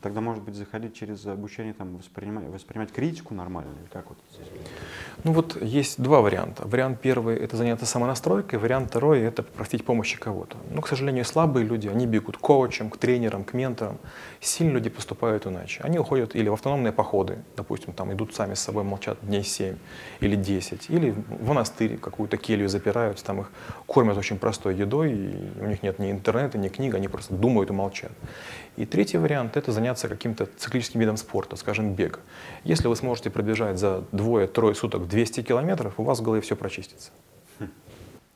тогда, 0.00 0.20
может 0.20 0.42
быть, 0.44 0.54
заходить 0.54 0.94
через 0.94 1.26
обучение, 1.26 1.74
там, 1.74 1.96
воспринимать, 1.96 2.44
воспринимать 2.48 2.92
критику 2.92 3.34
нормально, 3.34 3.72
или 3.80 3.88
как 3.88 4.08
вот 4.08 4.18
здесь? 4.32 4.46
Ну 5.24 5.32
вот 5.32 5.60
есть 5.60 6.00
два 6.00 6.20
варианта. 6.20 6.66
Вариант 6.66 7.00
первый— 7.00 7.36
это 7.38 7.56
заняться 7.56 7.86
самонастройкой, 7.86 8.58
вариант 8.58 8.90
второй— 8.90 9.20
это 9.22 9.42
попросить 9.42 9.84
помощи 9.84 10.18
кого-то. 10.18 10.56
Ну, 10.70 10.80
к 10.80 10.88
сожалению, 10.88 11.24
слабые 11.24 11.66
люди, 11.66 11.88
они 11.88 12.06
бегут 12.06 12.36
к 12.36 12.40
коучам, 12.40 12.90
к 12.90 12.96
тренерам, 12.96 13.44
к 13.44 13.54
менторам. 13.54 13.98
Сильные 14.40 14.74
люди 14.74 14.90
поступают 14.90 15.46
иначе. 15.46 15.80
Они 15.82 15.98
уходят 15.98 16.36
или 16.36 16.48
в 16.48 16.54
автономные 16.54 16.92
походы, 16.92 17.38
допустим, 17.56 17.92
там 17.92 18.12
идут 18.12 18.34
сами 18.34 18.54
с 18.54 18.60
собой, 18.60 18.84
молчат 18.84 19.18
дней 19.22 19.42
7 19.42 19.76
или 20.20 20.36
10, 20.36 20.90
или 20.90 21.10
в 21.10 21.48
монастырь 21.48 21.96
какую-то 21.98 22.36
келью 22.36 22.68
запираются, 22.68 23.24
там 23.24 23.40
их 23.40 23.50
кормят 23.86 24.16
очень 24.16 24.38
простой 24.38 24.76
едой, 24.76 25.12
и 25.12 25.60
у 25.60 25.66
них 25.66 25.82
нет 25.82 25.98
ни 25.98 26.10
интернета, 26.10 26.58
ни 26.58 26.68
книг, 26.68 26.94
они 26.94 27.08
просто 27.08 27.34
думают 27.34 27.70
и 27.70 27.72
молчат. 27.72 28.12
И 28.76 28.86
третий 28.86 29.18
вариант— 29.18 29.56
это 29.58 29.70
заняться 29.72 30.08
каким-то 30.08 30.46
циклическим 30.56 31.00
видом 31.00 31.16
спорта, 31.16 31.56
скажем, 31.56 31.94
бег. 31.94 32.20
Если 32.64 32.88
вы 32.88 32.96
сможете 32.96 33.30
пробежать 33.30 33.78
за 33.78 34.04
двое-трое 34.12 34.74
суток 34.74 35.08
200 35.08 35.42
километров, 35.42 35.94
у 35.98 36.04
вас 36.04 36.20
в 36.20 36.22
голове 36.22 36.40
все 36.40 36.56
прочистится 36.56 37.10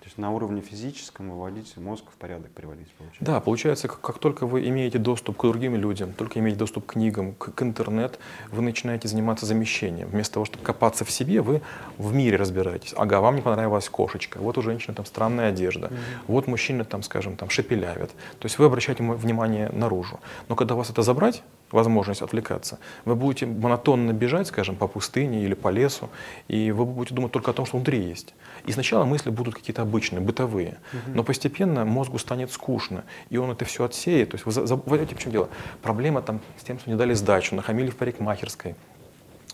есть 0.07 0.19
на 0.19 0.31
уровне 0.31 0.61
физическом 0.61 1.31
выводить 1.31 1.77
мозг 1.77 2.05
в 2.13 2.17
порядок, 2.17 2.51
приводить, 2.53 2.89
получается. 2.93 3.25
Да, 3.25 3.41
получается, 3.41 3.89
как, 3.89 4.01
как 4.01 4.19
только 4.19 4.47
вы 4.47 4.69
имеете 4.69 4.99
доступ 4.99 5.37
к 5.37 5.43
другим 5.43 5.75
людям, 5.77 6.13
только 6.13 6.39
имеете 6.39 6.59
доступ 6.59 6.87
к 6.87 6.93
книгам, 6.93 7.35
к, 7.35 7.53
к 7.53 7.63
интернет, 7.63 8.19
вы 8.51 8.63
начинаете 8.63 9.09
заниматься 9.09 9.47
замещением. 9.47 10.09
Вместо 10.09 10.35
того, 10.35 10.47
чтобы 10.47 10.65
копаться 10.65 11.05
в 11.05 11.11
себе, 11.11 11.43
вы 11.43 11.61
в 11.99 12.15
мире 12.15 12.37
разбираетесь. 12.37 12.95
Ага, 12.97 13.21
вам 13.21 13.37
не 13.37 13.43
понравилась 13.43 13.89
кошечка, 13.89 14.39
вот 14.39 14.57
у 14.59 14.63
женщины 14.63 14.95
там 14.95 15.05
странная 15.05 15.49
одежда, 15.49 15.89
mm-hmm. 15.89 15.99
вот 16.29 16.47
мужчина 16.47 16.85
там, 16.85 17.03
скажем, 17.03 17.37
там 17.37 17.51
шепелявит. 17.51 18.11
То 18.39 18.47
есть 18.47 18.59
вы 18.59 18.67
обращаете 18.67 19.03
внимание 19.03 19.71
наружу. 19.71 20.21
Но 20.49 20.57
когда 20.57 20.75
вас 20.75 20.91
это 20.91 21.03
забрать, 21.03 21.43
возможность 21.77 22.23
отвлекаться, 22.23 22.79
вы 23.05 23.15
будете 23.15 23.47
монотонно 23.47 24.13
бежать, 24.13 24.49
скажем, 24.49 24.77
по 24.77 24.89
пустыне 24.89 25.45
или 25.45 25.55
по 25.55 25.69
лесу, 25.69 26.09
и 26.49 26.73
вы 26.73 26.85
будете 26.85 27.15
думать 27.15 27.33
только 27.33 27.51
о 27.51 27.55
том, 27.55 27.67
что 27.67 27.77
внутри 27.77 28.03
есть. 28.03 28.35
И 28.65 28.73
сначала 28.73 29.05
мысли 29.05 29.31
будут 29.31 29.55
какие-то 29.55 29.83
обычные, 29.83 30.21
бытовые, 30.21 30.79
но 31.07 31.23
постепенно 31.23 31.85
мозгу 31.85 32.19
станет 32.19 32.51
скучно, 32.51 33.05
и 33.31 33.37
он 33.37 33.51
это 33.51 33.65
все 33.65 33.85
отсеет. 33.85 34.31
То 34.31 34.35
есть 34.37 34.47
вы 34.47 34.53
забываете, 34.53 35.15
в 35.15 35.19
чем 35.19 35.33
дело. 35.33 35.49
Проблема 35.83 36.23
там 36.23 36.41
с 36.59 36.65
тем, 36.65 36.79
что 36.79 36.91
не 36.91 36.97
дали 36.97 37.15
сдачу, 37.15 37.55
нахамили 37.55 37.91
в 37.91 37.97
парикмахерской, 37.97 38.75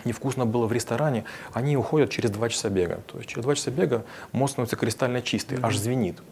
невкусно 0.05 0.47
было 0.47 0.67
в 0.67 0.73
ресторане, 0.73 1.25
они 1.53 1.77
уходят 1.77 2.11
через 2.11 2.31
два 2.31 2.49
часа 2.49 2.69
бега. 2.71 3.01
То 3.07 3.19
есть 3.19 3.29
через 3.29 3.43
два 3.43 3.55
часа 3.55 3.71
бега 3.71 4.05
мозг 4.33 4.53
становится 4.53 4.77
кристально 4.77 5.23
чистый, 5.23 5.59
mm-hmm. 5.59 5.67
аж 5.67 5.77
звенит. 5.77 6.23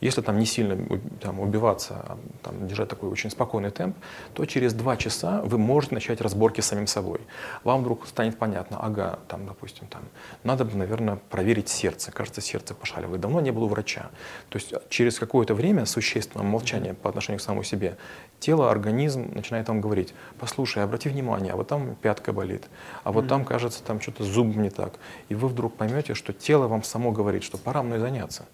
Если 0.00 0.20
там 0.20 0.38
не 0.38 0.46
сильно 0.46 1.00
там, 1.20 1.40
убиваться, 1.40 1.94
а 1.94 2.18
там, 2.42 2.68
держать 2.68 2.88
такой 2.88 3.08
очень 3.08 3.30
спокойный 3.30 3.70
темп, 3.70 3.96
то 4.34 4.44
через 4.46 4.72
два 4.72 4.96
часа 4.96 5.42
вы 5.42 5.58
можете 5.58 5.94
начать 5.94 6.20
разборки 6.20 6.60
с 6.60 6.66
самим 6.66 6.86
собой. 6.86 7.20
Вам 7.64 7.80
вдруг 7.80 8.06
станет 8.06 8.38
понятно, 8.38 8.78
ага, 8.80 9.18
там, 9.28 9.46
допустим, 9.46 9.88
там, 9.88 10.02
надо, 10.44 10.64
наверное, 10.64 11.18
проверить 11.30 11.68
сердце. 11.68 12.12
Кажется, 12.12 12.40
сердце 12.40 12.74
пошаливает. 12.74 13.20
Давно 13.20 13.40
не 13.40 13.50
было 13.50 13.64
у 13.64 13.68
врача. 13.68 14.10
То 14.50 14.58
есть 14.58 14.72
через 14.88 15.18
какое-то 15.18 15.54
время 15.54 15.84
существенного 15.84 16.46
молчания 16.46 16.94
по 16.94 17.08
отношению 17.08 17.40
к 17.40 17.42
самому 17.42 17.64
себе 17.64 17.96
тело, 18.38 18.70
организм 18.70 19.32
начинает 19.34 19.68
вам 19.68 19.80
говорить, 19.80 20.14
послушай, 20.38 20.84
обрати 20.84 21.08
внимание, 21.08 21.52
а 21.52 21.56
вот 21.56 21.68
там 21.68 21.96
пятка 21.96 22.32
болит, 22.32 22.68
а 23.02 23.10
вот 23.10 23.24
mm-hmm. 23.24 23.28
там, 23.28 23.44
кажется, 23.44 23.82
там 23.82 24.00
что-то 24.00 24.24
с 24.24 24.26
зубом 24.26 24.62
не 24.62 24.70
так. 24.70 24.94
И 25.28 25.34
вы 25.34 25.48
вдруг 25.48 25.76
поймете, 25.76 26.14
что 26.14 26.32
тело 26.32 26.68
вам 26.68 26.82
само 26.82 27.10
говорит, 27.10 27.42
что 27.42 27.58
пора 27.58 27.82
мной 27.82 27.98
заняться. 27.98 28.46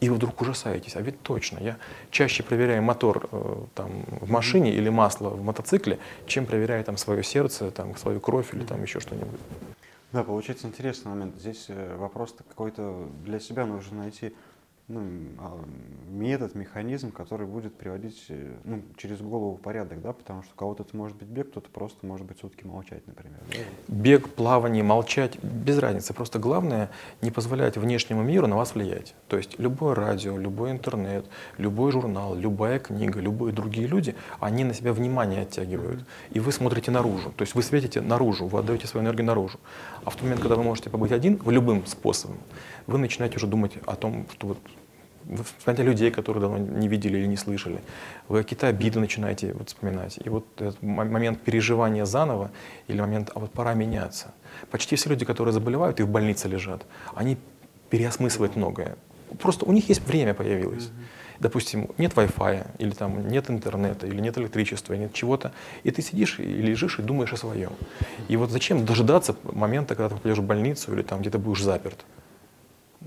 И 0.00 0.10
вы 0.10 0.16
вдруг 0.16 0.40
ужасаетесь, 0.42 0.94
а 0.96 1.00
ведь 1.00 1.22
точно, 1.22 1.58
я 1.58 1.78
чаще 2.10 2.42
проверяю 2.42 2.82
мотор 2.82 3.28
э, 3.32 3.54
там, 3.74 4.04
в 4.20 4.30
машине 4.30 4.74
или 4.74 4.90
масло 4.90 5.30
в 5.30 5.42
мотоцикле, 5.42 5.98
чем 6.26 6.44
проверяю 6.44 6.84
там 6.84 6.98
свое 6.98 7.22
сердце, 7.22 7.70
там, 7.70 7.96
свою 7.96 8.20
кровь 8.20 8.52
или 8.52 8.64
там 8.64 8.82
еще 8.82 9.00
что-нибудь. 9.00 9.40
Да, 10.12 10.22
получается 10.22 10.66
интересный 10.66 11.10
момент. 11.10 11.36
Здесь 11.36 11.66
э, 11.68 11.96
вопрос 11.96 12.34
какой-то 12.36 13.08
для 13.24 13.40
себя 13.40 13.64
нужно 13.64 13.98
найти 13.98 14.34
ну, 14.88 15.00
а, 15.38 15.64
метод, 16.08 16.54
механизм, 16.54 17.10
который 17.10 17.46
будет 17.46 17.74
приводить 17.74 18.26
э, 18.28 18.54
ну, 18.64 18.82
через 18.96 19.20
голову 19.20 19.56
в 19.56 19.60
порядок, 19.60 20.00
да, 20.00 20.12
потому 20.12 20.44
что 20.44 20.52
у 20.54 20.56
кого-то 20.56 20.84
это 20.84 20.96
может 20.96 21.16
быть 21.16 21.26
бег, 21.26 21.50
кто-то 21.50 21.68
просто 21.70 22.06
может 22.06 22.24
быть 22.24 22.38
сутки 22.38 22.64
молчать, 22.64 23.04
например. 23.06 23.40
Да? 23.50 23.56
Бег, 23.88 24.28
плавание, 24.28 24.84
молчать, 24.84 25.42
без 25.42 25.78
разницы. 25.78 26.14
Просто 26.14 26.38
главное 26.38 26.90
не 27.20 27.32
позволять 27.32 27.76
внешнему 27.76 28.22
миру 28.22 28.46
на 28.46 28.56
вас 28.56 28.76
влиять. 28.76 29.16
То 29.26 29.36
есть 29.36 29.58
любое 29.58 29.96
радио, 29.96 30.38
любой 30.38 30.70
интернет, 30.70 31.26
любой 31.58 31.90
журнал, 31.90 32.36
любая 32.36 32.78
книга, 32.78 33.18
любые 33.18 33.52
другие 33.52 33.88
люди, 33.88 34.14
они 34.38 34.62
на 34.62 34.72
себя 34.72 34.92
внимание 34.92 35.42
оттягивают. 35.42 36.04
И 36.30 36.38
вы 36.38 36.52
смотрите 36.52 36.92
наружу. 36.92 37.32
То 37.36 37.42
есть 37.42 37.56
вы 37.56 37.64
светите 37.64 38.00
наружу, 38.00 38.46
вы 38.46 38.60
отдаете 38.60 38.86
свою 38.86 39.04
энергию 39.04 39.26
наружу. 39.26 39.58
А 40.04 40.10
в 40.10 40.14
тот 40.14 40.22
момент, 40.22 40.42
когда 40.42 40.54
вы 40.54 40.62
можете 40.62 40.90
побыть 40.90 41.10
один, 41.10 41.38
в 41.38 41.50
любым 41.50 41.84
способом, 41.86 42.38
вы 42.86 42.98
начинаете 42.98 43.36
уже 43.36 43.48
думать 43.48 43.72
о 43.84 43.96
том, 43.96 44.26
что 44.30 44.46
вот 44.46 44.58
вы 45.26 45.44
вспоминаете 45.44 45.82
людей, 45.82 46.10
которые 46.10 46.40
давно 46.40 46.58
не 46.58 46.88
видели 46.88 47.18
или 47.18 47.26
не 47.26 47.36
слышали. 47.36 47.80
Вы 48.28 48.42
какие-то 48.42 48.68
обиды 48.68 49.00
начинаете 49.00 49.52
вот 49.52 49.68
вспоминать. 49.68 50.18
И 50.24 50.28
вот 50.28 50.46
этот 50.56 50.80
момент 50.82 51.40
переживания 51.40 52.04
заново 52.04 52.50
или 52.86 53.00
момент, 53.00 53.30
а 53.34 53.40
вот 53.40 53.50
пора 53.50 53.74
меняться. 53.74 54.32
Почти 54.70 54.96
все 54.96 55.10
люди, 55.10 55.24
которые 55.24 55.52
заболевают 55.52 56.00
и 56.00 56.04
в 56.04 56.08
больнице 56.08 56.48
лежат, 56.48 56.86
они 57.14 57.36
переосмысливают 57.90 58.56
многое. 58.56 58.96
Просто 59.40 59.66
у 59.66 59.72
них 59.72 59.88
есть 59.88 60.06
время 60.06 60.34
появилось. 60.34 60.90
Допустим, 61.40 61.90
нет 61.98 62.14
Wi-Fi, 62.14 62.66
или 62.78 62.90
там 62.90 63.28
нет 63.28 63.50
интернета, 63.50 64.06
или 64.06 64.20
нет 64.20 64.38
электричества, 64.38 64.94
нет 64.94 65.12
чего-то, 65.12 65.52
и 65.82 65.90
ты 65.90 66.00
сидишь 66.00 66.38
и 66.38 66.44
лежишь 66.44 66.98
и 66.98 67.02
думаешь 67.02 67.32
о 67.32 67.36
своем. 67.36 67.72
И 68.28 68.36
вот 68.36 68.50
зачем 68.50 68.86
дожидаться 68.86 69.36
момента, 69.42 69.94
когда 69.94 70.08
ты 70.08 70.14
попадешь 70.14 70.38
в 70.38 70.44
больницу 70.44 70.94
или 70.94 71.02
там 71.02 71.20
где-то 71.20 71.38
будешь 71.38 71.62
заперт? 71.62 72.04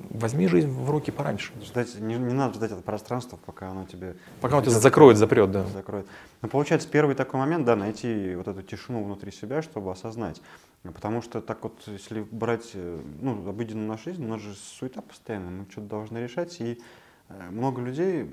Возьми 0.10 0.48
жизнь 0.48 0.70
в 0.70 0.90
руки 0.90 1.12
пораньше. 1.12 1.54
Ждать, 1.64 2.00
не, 2.00 2.16
не 2.16 2.34
надо 2.34 2.56
ждать 2.56 2.72
это 2.72 2.82
пространство, 2.82 3.38
пока 3.46 3.70
оно 3.70 3.86
тебе... 3.86 4.16
Пока 4.42 4.58
оно 4.58 4.66
тебя 4.66 4.80
закроет, 4.80 5.18
запрет, 5.18 5.52
да. 5.52 5.66
Закроет. 5.68 6.06
Но 6.42 6.48
получается, 6.48 6.88
первый 6.88 7.16
такой 7.16 7.40
момент, 7.40 7.66
да, 7.66 7.76
найти 7.76 8.36
вот 8.36 8.48
эту 8.48 8.62
тишину 8.62 9.04
внутри 9.04 9.32
себя, 9.32 9.62
чтобы 9.62 9.92
осознать. 9.92 10.42
Потому 10.84 11.22
что 11.22 11.42
так 11.42 11.64
вот, 11.64 11.74
если 11.88 12.22
брать, 12.22 12.72
э, 12.74 13.00
ну, 13.22 13.48
обыденную 13.50 13.88
нашу 13.88 14.06
жизнь, 14.06 14.24
у 14.24 14.28
нас 14.28 14.42
же 14.42 14.54
суета 14.56 15.02
постоянно, 15.02 15.52
мы 15.52 15.66
что-то 15.70 15.88
должны 15.88 16.20
решать, 16.20 16.60
и 16.62 16.80
э, 17.28 17.50
много 17.50 17.82
людей 17.82 18.30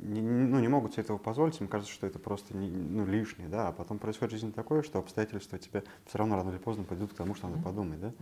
не, 0.00 0.20
ну, 0.20 0.60
не 0.60 0.68
могут 0.68 0.92
себе 0.92 1.02
этого 1.02 1.18
позволить, 1.18 1.60
им 1.60 1.68
кажется, 1.68 1.92
что 1.92 2.06
это 2.06 2.18
просто 2.18 2.56
не, 2.56 2.68
ну, 2.68 3.06
лишнее, 3.06 3.48
да, 3.48 3.68
а 3.68 3.72
потом 3.72 3.98
происходит 3.98 4.32
в 4.32 4.36
жизни 4.36 4.50
такое, 4.50 4.82
что 4.82 4.98
обстоятельства 4.98 5.58
тебя 5.58 5.82
все 6.06 6.18
равно 6.18 6.36
рано 6.36 6.50
или 6.50 6.58
поздно 6.58 6.84
пойдут 6.84 7.12
к 7.12 7.16
тому, 7.16 7.34
что 7.34 7.48
надо 7.48 7.62
подумать, 7.62 8.00
да. 8.00 8.12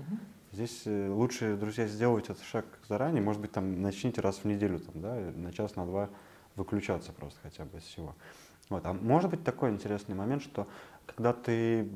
Здесь 0.53 0.83
э, 0.87 1.09
лучше, 1.09 1.57
друзья, 1.57 1.87
сделать 1.87 2.25
этот 2.31 2.43
шаг 2.43 2.65
заранее, 2.89 3.23
может 3.23 3.41
быть, 3.41 3.53
там 3.53 3.83
начните 3.83 4.21
раз 4.21 4.39
в 4.39 4.45
неделю, 4.45 4.79
там, 4.79 5.01
да, 5.01 5.15
на 5.35 5.53
час, 5.53 5.77
на 5.77 5.87
два 5.87 6.11
выключаться 6.57 7.13
просто 7.13 7.41
хотя 7.43 7.65
бы 7.65 7.79
из 7.79 7.85
всего. 7.85 8.15
Вот. 8.71 8.85
А 8.87 8.95
может 8.95 9.31
быть 9.31 9.45
такой 9.45 9.71
интересный 9.71 10.15
момент, 10.15 10.43
что 10.43 10.67
когда 11.07 11.33
ты 11.35 11.87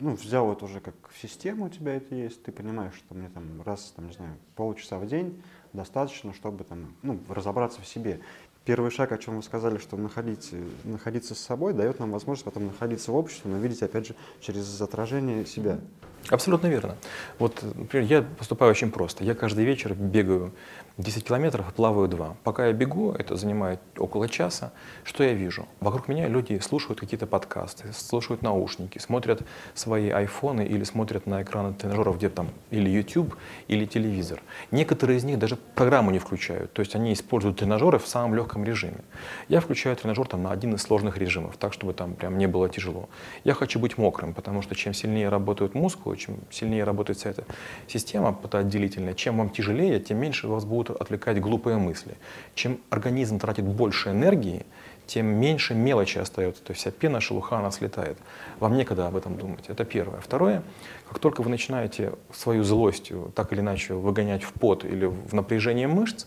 ну, 0.00 0.14
взял 0.14 0.52
это 0.52 0.64
уже 0.64 0.80
как 0.80 0.94
систему 1.20 1.66
у 1.66 1.68
тебя 1.68 1.94
это 1.96 2.14
есть, 2.14 2.42
ты 2.42 2.52
понимаешь, 2.52 2.94
что 2.94 3.14
мне 3.14 3.28
там 3.28 3.62
раз, 3.62 3.92
там, 3.96 4.06
не 4.06 4.12
знаю, 4.12 4.36
полчаса 4.54 4.98
в 4.98 5.06
день 5.06 5.42
достаточно, 5.72 6.32
чтобы 6.32 6.62
там, 6.62 6.94
ну, 7.02 7.18
разобраться 7.28 7.80
в 7.80 7.86
себе. 7.86 8.20
Первый 8.64 8.90
шаг, 8.90 9.12
о 9.12 9.18
чем 9.18 9.36
вы 9.36 9.42
сказали, 9.42 9.76
что 9.76 9.98
находить, 9.98 10.52
находиться 10.84 11.34
с 11.34 11.38
собой, 11.38 11.74
дает 11.74 11.98
нам 11.98 12.10
возможность 12.10 12.46
потом 12.46 12.66
находиться 12.66 13.12
в 13.12 13.14
обществе, 13.14 13.50
но 13.50 13.58
видеть, 13.58 13.82
опять 13.82 14.06
же, 14.06 14.14
через 14.40 14.80
отражение 14.80 15.44
себя. 15.44 15.80
Абсолютно 16.30 16.68
верно. 16.68 16.96
Вот, 17.38 17.62
например, 17.62 18.08
я 18.08 18.22
поступаю 18.22 18.70
очень 18.70 18.90
просто. 18.90 19.24
Я 19.24 19.34
каждый 19.34 19.64
вечер 19.64 19.94
бегаю 19.94 20.52
10 20.96 21.24
километров 21.24 21.74
плаваю 21.74 22.06
2. 22.06 22.36
Пока 22.44 22.66
я 22.68 22.72
бегу, 22.72 23.12
это 23.12 23.34
занимает 23.34 23.80
около 23.98 24.28
часа. 24.28 24.72
Что 25.02 25.24
я 25.24 25.32
вижу? 25.32 25.66
Вокруг 25.80 26.06
меня 26.06 26.28
люди 26.28 26.60
слушают 26.60 27.00
какие-то 27.00 27.26
подкасты, 27.26 27.92
слушают 27.92 28.42
наушники, 28.42 28.98
смотрят 28.98 29.42
свои 29.74 30.10
айфоны 30.10 30.64
или 30.64 30.84
смотрят 30.84 31.26
на 31.26 31.42
экраны 31.42 31.74
тренажеров, 31.74 32.18
где 32.18 32.28
там 32.28 32.50
или 32.70 32.88
YouTube, 32.88 33.36
или 33.66 33.86
телевизор. 33.86 34.40
Некоторые 34.70 35.18
из 35.18 35.24
них 35.24 35.40
даже 35.40 35.56
программу 35.56 36.12
не 36.12 36.20
включают, 36.20 36.72
то 36.72 36.80
есть 36.80 36.94
они 36.94 37.12
используют 37.12 37.58
тренажеры 37.58 37.98
в 37.98 38.06
самом 38.06 38.36
легком 38.36 38.64
режиме. 38.64 39.00
Я 39.48 39.58
включаю 39.60 39.96
тренажер 39.96 40.28
там, 40.28 40.44
на 40.44 40.52
один 40.52 40.74
из 40.76 40.82
сложных 40.82 41.18
режимов, 41.18 41.56
так, 41.56 41.72
чтобы 41.72 41.92
там 41.92 42.14
прям 42.14 42.38
не 42.38 42.46
было 42.46 42.68
тяжело. 42.68 43.08
Я 43.42 43.54
хочу 43.54 43.80
быть 43.80 43.98
мокрым, 43.98 44.32
потому 44.32 44.62
что 44.62 44.76
чем 44.76 44.94
сильнее 44.94 45.28
работают 45.28 45.74
мускулы, 45.74 46.13
чем 46.16 46.38
сильнее 46.50 46.84
работает 46.84 47.18
вся 47.18 47.30
эта 47.30 47.44
система 47.86 48.32
потоотделительная, 48.32 49.14
чем 49.14 49.38
вам 49.38 49.50
тяжелее, 49.50 50.00
тем 50.00 50.18
меньше 50.18 50.48
вас 50.48 50.64
будут 50.64 51.00
отвлекать 51.00 51.40
глупые 51.40 51.76
мысли. 51.76 52.16
Чем 52.54 52.78
организм 52.90 53.38
тратит 53.38 53.64
больше 53.64 54.10
энергии, 54.10 54.66
тем 55.06 55.26
меньше 55.26 55.74
мелочи 55.74 56.18
остается. 56.18 56.62
То 56.62 56.70
есть 56.72 56.80
вся 56.80 56.90
пена, 56.90 57.20
шелуха, 57.20 57.58
она 57.58 57.70
слетает. 57.70 58.16
Вам 58.58 58.76
некогда 58.76 59.06
об 59.06 59.16
этом 59.16 59.36
думать. 59.36 59.64
Это 59.68 59.84
первое. 59.84 60.20
Второе, 60.20 60.62
как 61.08 61.18
только 61.18 61.42
вы 61.42 61.50
начинаете 61.50 62.12
свою 62.32 62.64
злостью 62.64 63.32
так 63.34 63.52
или 63.52 63.60
иначе 63.60 63.94
выгонять 63.94 64.42
в 64.42 64.52
пот 64.52 64.84
или 64.84 65.06
в 65.06 65.34
напряжение 65.34 65.88
мышц, 65.88 66.26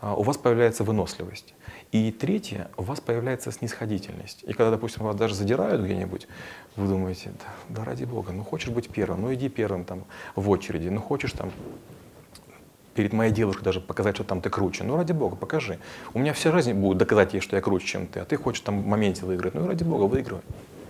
а, 0.00 0.14
у 0.14 0.22
вас 0.22 0.36
появляется 0.36 0.84
выносливость. 0.84 1.54
И 1.90 2.12
третье, 2.12 2.70
у 2.76 2.82
вас 2.82 3.00
появляется 3.00 3.50
снисходительность. 3.50 4.42
И 4.42 4.52
когда, 4.52 4.70
допустим, 4.70 5.04
вас 5.04 5.16
даже 5.16 5.34
задирают 5.34 5.82
где-нибудь, 5.82 6.28
вы 6.76 6.86
думаете, 6.86 7.32
да, 7.38 7.76
да 7.76 7.84
ради 7.84 8.04
бога, 8.04 8.32
ну 8.32 8.44
хочешь 8.44 8.68
быть 8.68 8.90
первым, 8.90 9.22
ну 9.22 9.32
иди 9.32 9.48
первым 9.48 9.84
там 9.84 10.04
в 10.34 10.50
очереди, 10.50 10.88
ну 10.88 11.00
хочешь 11.00 11.32
там 11.32 11.50
перед 12.94 13.12
моей 13.12 13.32
девушкой 13.32 13.62
даже 13.62 13.80
показать, 13.80 14.16
что 14.16 14.24
там 14.24 14.42
ты 14.42 14.50
круче. 14.50 14.82
Ну, 14.82 14.96
ради 14.96 15.12
бога, 15.12 15.36
покажи. 15.36 15.78
У 16.14 16.18
меня 16.18 16.32
вся 16.32 16.50
жизнь 16.50 16.72
будет 16.72 16.98
доказать 16.98 17.32
ей, 17.32 17.40
что 17.40 17.54
я 17.54 17.62
круче, 17.62 17.86
чем 17.86 18.06
ты, 18.08 18.20
а 18.20 18.24
ты 18.24 18.36
хочешь 18.36 18.60
там 18.60 18.82
в 18.82 18.86
моменте 18.86 19.24
выиграть. 19.24 19.54
Ну, 19.54 19.68
ради 19.68 19.84
бога, 19.84 20.02
выигрывай. 20.04 20.42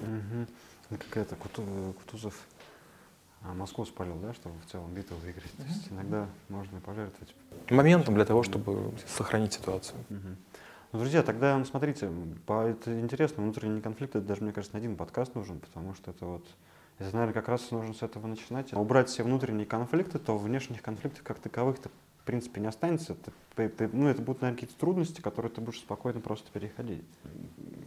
Угу. 0.02 0.96
Какая-то 0.98 1.36
Кутузов 1.36 2.34
а 3.42 3.54
Москву 3.54 3.84
спалил, 3.84 4.16
да, 4.16 4.32
чтобы 4.34 4.56
в 4.66 4.70
целом 4.70 4.92
битву 4.94 5.16
выиграть. 5.22 5.52
То 5.52 5.62
есть 5.64 5.88
иногда 5.90 6.26
можно 6.48 6.80
пожертвовать. 6.80 7.34
Моментом 7.70 8.14
для 8.14 8.24
того, 8.24 8.42
чтобы 8.42 8.92
сохранить 9.06 9.52
ситуацию. 9.52 9.98
Угу. 10.10 10.47
Ну, 10.90 11.00
друзья, 11.00 11.22
тогда, 11.22 11.62
смотрите, 11.64 12.10
по, 12.46 12.66
это 12.66 12.98
интересно, 12.98 13.42
внутренний 13.42 13.82
конфликт, 13.82 14.16
это 14.16 14.26
даже, 14.26 14.42
мне 14.42 14.52
кажется, 14.52 14.76
один 14.76 14.96
подкаст 14.96 15.34
нужен, 15.34 15.60
потому 15.60 15.94
что 15.94 16.12
это 16.12 16.24
вот 16.24 16.46
это, 16.98 17.14
наверное, 17.14 17.34
как 17.34 17.48
раз 17.48 17.70
нужно 17.70 17.94
с 17.94 18.02
этого 18.02 18.26
начинать. 18.26 18.72
Убрать 18.72 19.08
все 19.08 19.22
внутренние 19.22 19.66
конфликты, 19.66 20.18
то 20.18 20.36
внешних 20.36 20.82
конфликтов 20.82 21.22
как 21.22 21.38
таковых-то 21.38 21.90
в 21.90 22.24
принципе 22.24 22.60
не 22.60 22.66
останется. 22.66 23.16
Ты, 23.54 23.68
ты, 23.68 23.88
ну, 23.92 24.08
это 24.08 24.20
будут, 24.20 24.42
наверное, 24.42 24.60
какие-то 24.60 24.80
трудности, 24.80 25.20
которые 25.20 25.52
ты 25.52 25.60
будешь 25.60 25.78
спокойно 25.78 26.20
просто 26.20 26.50
переходить. 26.50 27.04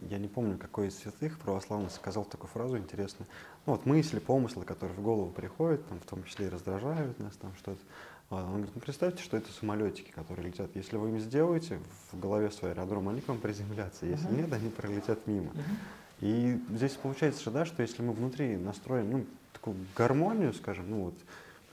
Я 0.09 0.17
не 0.17 0.27
помню, 0.27 0.57
какой 0.57 0.87
из 0.87 0.97
святых 0.97 1.39
православных 1.39 1.91
сказал 1.91 2.23
такую 2.23 2.49
фразу 2.49 2.77
интересную. 2.77 3.27
Ну, 3.65 3.73
вот 3.73 3.85
мысли, 3.85 4.19
помыслы, 4.19 4.63
которые 4.63 4.95
в 4.95 5.01
голову 5.01 5.31
приходят, 5.31 5.85
там, 5.87 5.99
в 5.99 6.05
том 6.05 6.23
числе 6.23 6.47
и 6.47 6.49
раздражают 6.49 7.19
нас, 7.19 7.35
там 7.35 7.53
что-то. 7.55 7.81
Он 8.37 8.53
говорит, 8.53 8.71
ну 8.75 8.81
представьте, 8.81 9.21
что 9.21 9.35
это 9.37 9.51
самолетики, 9.51 10.11
которые 10.11 10.47
летят. 10.47 10.69
Если 10.75 10.95
вы 10.95 11.09
им 11.09 11.19
сделаете 11.19 11.79
в 12.11 12.19
голове 12.19 12.49
свой 12.49 12.71
аэродром, 12.71 13.09
они 13.09 13.21
к 13.21 13.27
вам 13.27 13.39
приземлятся. 13.39 14.05
Если 14.05 14.27
uh-huh. 14.29 14.41
нет, 14.41 14.53
они 14.53 14.69
пролетят 14.69 15.27
мимо. 15.27 15.51
Uh-huh. 15.51 15.61
И 16.21 16.61
здесь 16.69 16.93
получается, 16.93 17.41
что, 17.41 17.51
да, 17.51 17.65
что 17.65 17.81
если 17.81 18.01
мы 18.01 18.13
внутри 18.13 18.55
настроим 18.55 19.11
ну, 19.11 19.25
такую 19.51 19.75
гармонию, 19.97 20.53
скажем, 20.53 20.89
ну 20.89 21.03
вот, 21.05 21.15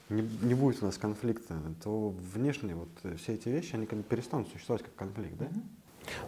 не, 0.08 0.22
не 0.42 0.54
будет 0.54 0.82
у 0.82 0.86
нас 0.86 0.98
конфликта, 0.98 1.60
то 1.84 2.08
внешне 2.34 2.74
вот 2.74 2.88
все 3.18 3.34
эти 3.34 3.48
вещи, 3.48 3.74
они 3.74 3.86
перестанут 3.86 4.48
существовать 4.48 4.82
как 4.82 4.94
конфликт, 4.94 5.36
да? 5.38 5.48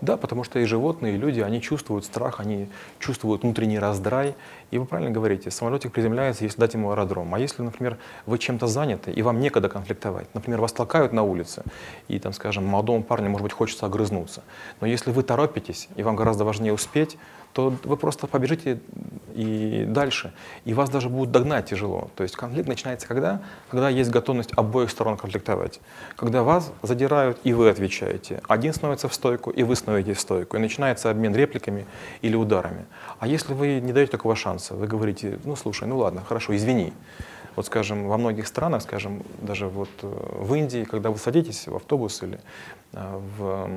Да, 0.01 0.17
потому 0.17 0.45
что 0.45 0.59
и 0.59 0.65
животные, 0.65 1.15
и 1.15 1.19
люди, 1.19 1.41
они 1.41 1.61
чувствуют 1.61 2.05
страх, 2.05 2.41
они 2.41 2.69
чувствуют 2.99 3.43
внутренний 3.43 3.79
раздрай. 3.79 4.35
И 4.71 4.79
вы 4.79 4.87
правильно 4.87 5.11
говорите, 5.11 5.51
самолетик 5.51 5.93
приземляется, 5.93 6.45
если 6.45 6.61
дать 6.61 6.75
ему 6.75 6.91
аэродром. 6.91 7.35
А 7.35 7.39
если, 7.39 7.63
например, 7.63 7.99
вы 8.27 8.39
чем-то 8.39 8.67
заняты, 8.67 9.11
и 9.13 9.23
вам 9.23 9.41
некогда 9.41 9.69
конфликтовать, 9.69 10.33
например, 10.35 10.61
вас 10.61 10.73
толкают 10.73 11.13
на 11.13 11.23
улице, 11.23 11.63
и, 12.09 12.19
там, 12.19 12.33
скажем, 12.33 12.65
молодому 12.67 13.03
парню, 13.03 13.31
может 13.31 13.43
быть, 13.43 13.53
хочется 13.53 13.87
огрызнуться. 13.87 14.43
Но 14.81 14.87
если 14.87 15.11
вы 15.11 15.23
торопитесь, 15.23 15.89
и 15.97 16.03
вам 16.03 16.17
гораздо 16.17 16.45
важнее 16.45 16.73
успеть, 16.73 17.19
то 17.53 17.75
вы 17.85 17.97
просто 17.97 18.27
побежите 18.27 18.81
и 19.35 19.85
дальше, 19.87 20.33
и 20.65 20.75
вас 20.75 20.91
даже 20.91 21.09
будут 21.09 21.31
догнать 21.31 21.67
тяжело. 21.67 22.11
То 22.17 22.23
есть 22.23 22.37
конфликт 22.37 22.69
начинается 22.69 23.07
когда? 23.07 23.41
Когда 23.71 23.89
есть 23.89 24.11
готовность 24.11 24.51
обоих 24.57 24.91
сторон 24.91 25.17
конфликтовать. 25.17 25.81
Когда 26.17 26.43
вас 26.43 26.73
задирают, 26.83 27.39
и 27.45 27.53
вы 27.53 27.69
отвечаете. 27.69 28.41
Один 28.49 28.73
становится 28.73 29.09
в 29.09 29.15
стойку, 29.15 29.51
и 29.51 29.63
вы 29.63 29.77
становитесь 29.77 30.17
в 30.17 30.21
стойку. 30.21 30.57
И 30.57 30.61
начинается 30.61 31.11
обмен 31.11 31.35
репликами 31.35 31.87
или 32.23 32.37
ударами. 32.37 32.85
А 33.19 33.27
если 33.27 33.55
вы 33.55 33.81
не 33.81 33.93
даете 33.93 34.13
такого 34.13 34.37
шанса, 34.37 34.75
вы 34.75 34.87
говорите, 34.87 35.39
ну 35.45 35.57
слушай, 35.57 35.89
ну 35.89 35.99
ладно, 35.99 36.23
хорошо, 36.27 36.55
извини. 36.55 36.93
Вот, 37.57 37.67
скажем, 37.67 38.09
во 38.09 38.17
многих 38.17 38.47
странах, 38.47 38.83
скажем, 38.83 39.23
даже 39.43 39.67
вот 39.67 39.91
э, 40.03 40.07
в 40.41 40.55
Индии, 40.55 40.85
когда 40.85 41.11
вы 41.11 41.19
садитесь 41.19 41.67
в 41.67 41.77
автобус 41.77 42.23
или 42.23 42.41
э, 42.93 43.21
в, 43.39 43.69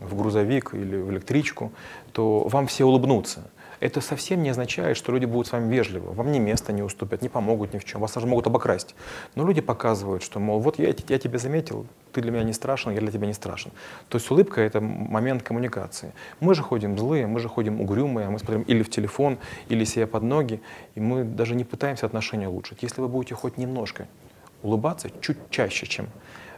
в 0.00 0.16
грузовик 0.16 0.74
или 0.74 0.96
в 0.96 1.10
электричку, 1.10 1.72
то 2.12 2.48
вам 2.48 2.66
все 2.66 2.84
улыбнутся 2.84 3.50
это 3.80 4.00
совсем 4.00 4.42
не 4.42 4.50
означает, 4.50 4.96
что 4.96 5.12
люди 5.12 5.24
будут 5.24 5.46
с 5.48 5.52
вами 5.52 5.72
вежливы. 5.72 6.12
Вам 6.12 6.32
ни 6.32 6.38
места 6.38 6.72
не 6.72 6.82
уступят, 6.82 7.22
не 7.22 7.28
помогут 7.28 7.74
ни 7.74 7.78
в 7.78 7.84
чем. 7.84 8.00
Вас 8.00 8.14
даже 8.14 8.26
могут 8.26 8.46
обокрасть. 8.46 8.94
Но 9.34 9.46
люди 9.46 9.60
показывают, 9.60 10.22
что, 10.22 10.40
мол, 10.40 10.60
вот 10.60 10.78
я, 10.78 10.94
я 11.08 11.18
тебя 11.18 11.38
заметил, 11.38 11.86
ты 12.12 12.22
для 12.22 12.30
меня 12.30 12.44
не 12.44 12.52
страшен, 12.52 12.92
я 12.92 13.00
для 13.00 13.10
тебя 13.10 13.26
не 13.26 13.34
страшен. 13.34 13.72
То 14.08 14.18
есть 14.18 14.30
улыбка— 14.30 14.60
это 14.62 14.80
момент 14.80 15.42
коммуникации. 15.42 16.12
Мы 16.40 16.54
же 16.54 16.62
ходим 16.62 16.98
злые, 16.98 17.26
мы 17.26 17.40
же 17.40 17.48
ходим 17.48 17.80
угрюмые, 17.80 18.28
мы 18.30 18.38
смотрим 18.38 18.62
или 18.62 18.82
в 18.82 18.90
телефон, 18.90 19.38
или 19.68 19.84
себе 19.84 20.06
под 20.06 20.22
ноги, 20.22 20.60
и 20.94 21.00
мы 21.00 21.24
даже 21.24 21.54
не 21.54 21.64
пытаемся 21.64 22.06
отношения 22.06 22.48
улучшить. 22.48 22.82
Если 22.82 23.00
вы 23.00 23.08
будете 23.08 23.34
хоть 23.34 23.58
немножко 23.58 24.08
улыбаться, 24.62 25.10
чуть 25.20 25.38
чаще, 25.50 25.86
чем 25.86 26.08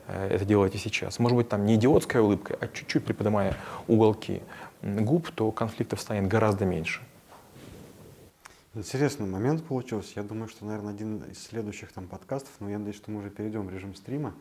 э, 0.06 0.28
это 0.34 0.44
делаете 0.44 0.78
сейчас. 0.78 1.18
Может 1.18 1.36
быть, 1.36 1.48
там 1.48 1.66
не 1.66 1.74
идиотская 1.74 2.22
улыбка, 2.22 2.56
а 2.60 2.68
чуть-чуть 2.68 3.04
приподнимая 3.04 3.56
уголки 3.86 4.40
губ, 4.82 5.30
то 5.30 5.50
конфликтов 5.50 6.00
станет 6.00 6.28
гораздо 6.28 6.64
меньше. 6.64 7.00
Интересный 8.78 9.26
момент 9.26 9.64
получился. 9.64 10.12
Я 10.14 10.22
думаю, 10.22 10.46
что, 10.46 10.64
наверное, 10.64 10.92
один 10.92 11.24
из 11.24 11.42
следующих 11.42 11.90
там 11.90 12.06
подкастов, 12.06 12.52
но 12.60 12.70
я 12.70 12.78
надеюсь, 12.78 12.96
что 12.96 13.10
мы 13.10 13.18
уже 13.18 13.28
перейдем 13.28 13.66
в 13.66 13.70
режим 13.70 13.92
стрима, 13.96 14.34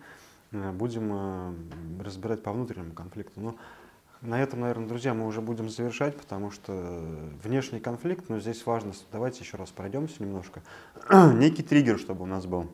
э, 0.51 0.71
будем 0.73 1.11
э, 1.11 2.03
разбирать 2.03 2.43
по 2.43 2.51
внутреннему 2.51 2.93
конфликту. 2.93 3.41
Но 3.41 3.55
на 4.21 4.39
этом, 4.39 4.59
наверное, 4.59 4.87
друзья, 4.87 5.15
мы 5.15 5.25
уже 5.25 5.41
будем 5.41 5.71
завершать, 5.71 6.15
потому 6.15 6.51
что 6.51 6.71
внешний 7.43 7.79
конфликт, 7.79 8.29
но 8.29 8.39
здесь 8.39 8.63
важно, 8.63 8.93
давайте 9.11 9.39
еще 9.39 9.57
раз 9.57 9.71
пройдемся 9.71 10.21
немножко. 10.21 10.61
Некий 11.33 11.63
триггер, 11.63 11.97
чтобы 11.97 12.21
у 12.21 12.27
нас 12.27 12.45
был. 12.45 12.69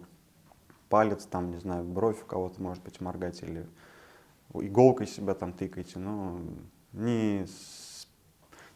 Палец, 0.89 1.23
там, 1.23 1.49
не 1.51 1.59
знаю, 1.59 1.85
бровь 1.85 2.21
у 2.23 2.25
кого-то, 2.25 2.61
может 2.61 2.83
быть, 2.83 2.99
моргать 2.99 3.41
или 3.41 3.65
иголкой 4.53 5.07
себя 5.07 5.33
там 5.33 5.53
тыкаете, 5.53 5.97
но 5.97 6.41
не 6.91 7.47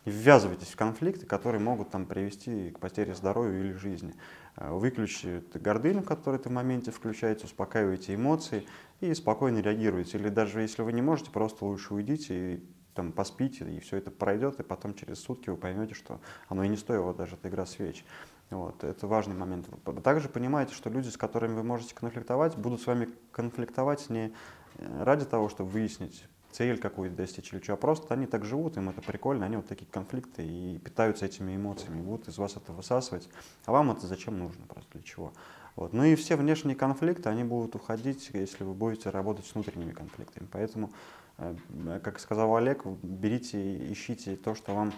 не 0.07 0.13
ввязывайтесь 0.13 0.69
в 0.69 0.77
конфликты, 0.77 1.25
которые 1.25 1.59
могут 1.59 1.89
там, 1.89 2.05
привести 2.05 2.71
к 2.71 2.79
потере 2.79 3.13
здоровья 3.13 3.59
или 3.59 3.73
жизни. 3.73 4.13
Э, 4.55 4.71
выключите 4.71 5.43
гордыню, 5.53 6.01
которую 6.01 6.39
ты 6.39 6.47
в 6.47 6.53
моменте 6.53 6.91
включаете, 6.91 7.43
успокаивайте 7.43 8.15
эмоции 8.15 8.65
и 9.01 9.13
спокойно 9.13 9.59
реагируйте. 9.59 10.17
Или 10.17 10.29
даже 10.29 10.61
если 10.61 10.81
вы 10.81 10.93
не 10.93 11.01
можете, 11.01 11.29
просто 11.29 11.65
лучше 11.65 11.93
уйдите 11.93 12.53
и 12.53 12.63
там 12.93 13.11
поспите, 13.11 13.69
и 13.69 13.81
все 13.81 13.97
это 13.97 14.09
пройдет, 14.09 14.61
и 14.61 14.63
потом 14.63 14.95
через 14.95 15.19
сутки 15.19 15.49
вы 15.49 15.57
поймете, 15.57 15.93
что 15.93 16.21
оно 16.47 16.63
и 16.63 16.69
не 16.69 16.77
стоило 16.77 17.13
даже 17.13 17.35
эта 17.35 17.49
игра 17.49 17.65
свеч. 17.65 18.05
Вот, 18.49 18.85
это 18.85 19.07
важный 19.07 19.35
момент. 19.35 19.67
Также 20.05 20.29
понимаете, 20.29 20.73
что 20.73 20.89
люди, 20.89 21.09
с 21.09 21.17
которыми 21.17 21.53
вы 21.53 21.63
можете 21.63 21.93
конфликтовать, 21.93 22.55
будут 22.55 22.81
с 22.81 22.87
вами 22.87 23.09
конфликтовать 23.33 24.09
не 24.09 24.33
э, 24.77 25.03
ради 25.03 25.25
того, 25.25 25.49
чтобы 25.49 25.69
выяснить, 25.69 26.23
цель 26.51 26.77
какую-то 26.79 27.15
достичь 27.15 27.53
или 27.53 27.61
что, 27.61 27.73
а 27.73 27.77
просто 27.77 28.13
они 28.13 28.25
так 28.25 28.45
живут, 28.45 28.77
им 28.77 28.89
это 28.89 29.01
прикольно, 29.01 29.45
они 29.45 29.57
вот 29.57 29.67
такие 29.67 29.87
конфликты 29.91 30.45
и 30.45 30.77
питаются 30.79 31.25
этими 31.25 31.55
эмоциями, 31.55 32.01
будут 32.01 32.27
из 32.27 32.37
вас 32.37 32.55
это 32.55 32.71
высасывать, 32.71 33.29
а 33.65 33.71
вам 33.71 33.91
это 33.91 34.07
зачем 34.07 34.39
нужно, 34.39 34.65
просто 34.67 34.89
для 34.93 35.03
чего. 35.03 35.33
Вот. 35.75 35.93
Ну 35.93 36.03
и 36.03 36.15
все 36.15 36.35
внешние 36.35 36.75
конфликты, 36.75 37.29
они 37.29 37.43
будут 37.43 37.75
уходить, 37.75 38.31
если 38.33 38.63
вы 38.63 38.73
будете 38.73 39.11
работать 39.11 39.45
с 39.45 39.53
внутренними 39.53 39.91
конфликтами. 39.91 40.47
Поэтому, 40.51 40.91
э, 41.37 41.55
как 42.03 42.19
сказал 42.19 42.55
Олег, 42.55 42.83
берите, 43.03 43.91
ищите 43.91 44.35
то, 44.37 44.55
что 44.55 44.73
вам 44.73 44.91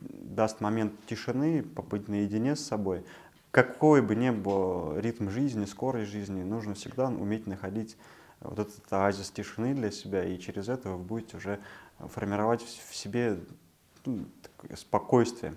даст 0.00 0.60
момент 0.60 0.92
тишины, 1.06 1.62
побыть 1.62 2.08
наедине 2.08 2.56
с 2.56 2.60
собой. 2.60 3.04
Какой 3.52 4.02
бы 4.02 4.16
ни 4.16 4.30
был 4.30 4.98
ритм 4.98 5.28
жизни, 5.28 5.64
скорость 5.64 6.10
жизни, 6.10 6.42
нужно 6.42 6.74
всегда 6.74 7.06
уметь 7.06 7.46
находить 7.46 7.96
вот 8.40 8.58
этот 8.58 8.92
оазис 8.92 9.30
тишины 9.30 9.74
для 9.74 9.90
себя, 9.90 10.24
и 10.24 10.38
через 10.38 10.68
это 10.68 10.90
вы 10.90 10.98
будете 10.98 11.36
уже 11.36 11.60
формировать 11.98 12.62
в 12.62 12.94
себе 12.94 13.38
ну, 14.04 14.24
спокойствие 14.74 15.54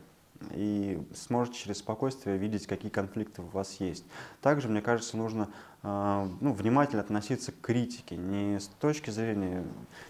и 0.52 1.02
сможете 1.16 1.60
через 1.60 1.78
спокойствие 1.78 2.38
видеть, 2.38 2.68
какие 2.68 2.92
конфликты 2.92 3.42
у 3.42 3.46
вас 3.46 3.80
есть. 3.80 4.04
Также, 4.42 4.68
мне 4.68 4.82
кажется, 4.82 5.16
нужно 5.16 5.50
э, 5.84 6.30
ну, 6.42 6.54
внимательно 6.54 7.02
относиться 7.02 7.52
к 7.52 7.62
критике, 7.62 8.18
не 8.18 8.60
с 8.60 8.68
точки 8.68 9.10
зрения, 9.10 9.64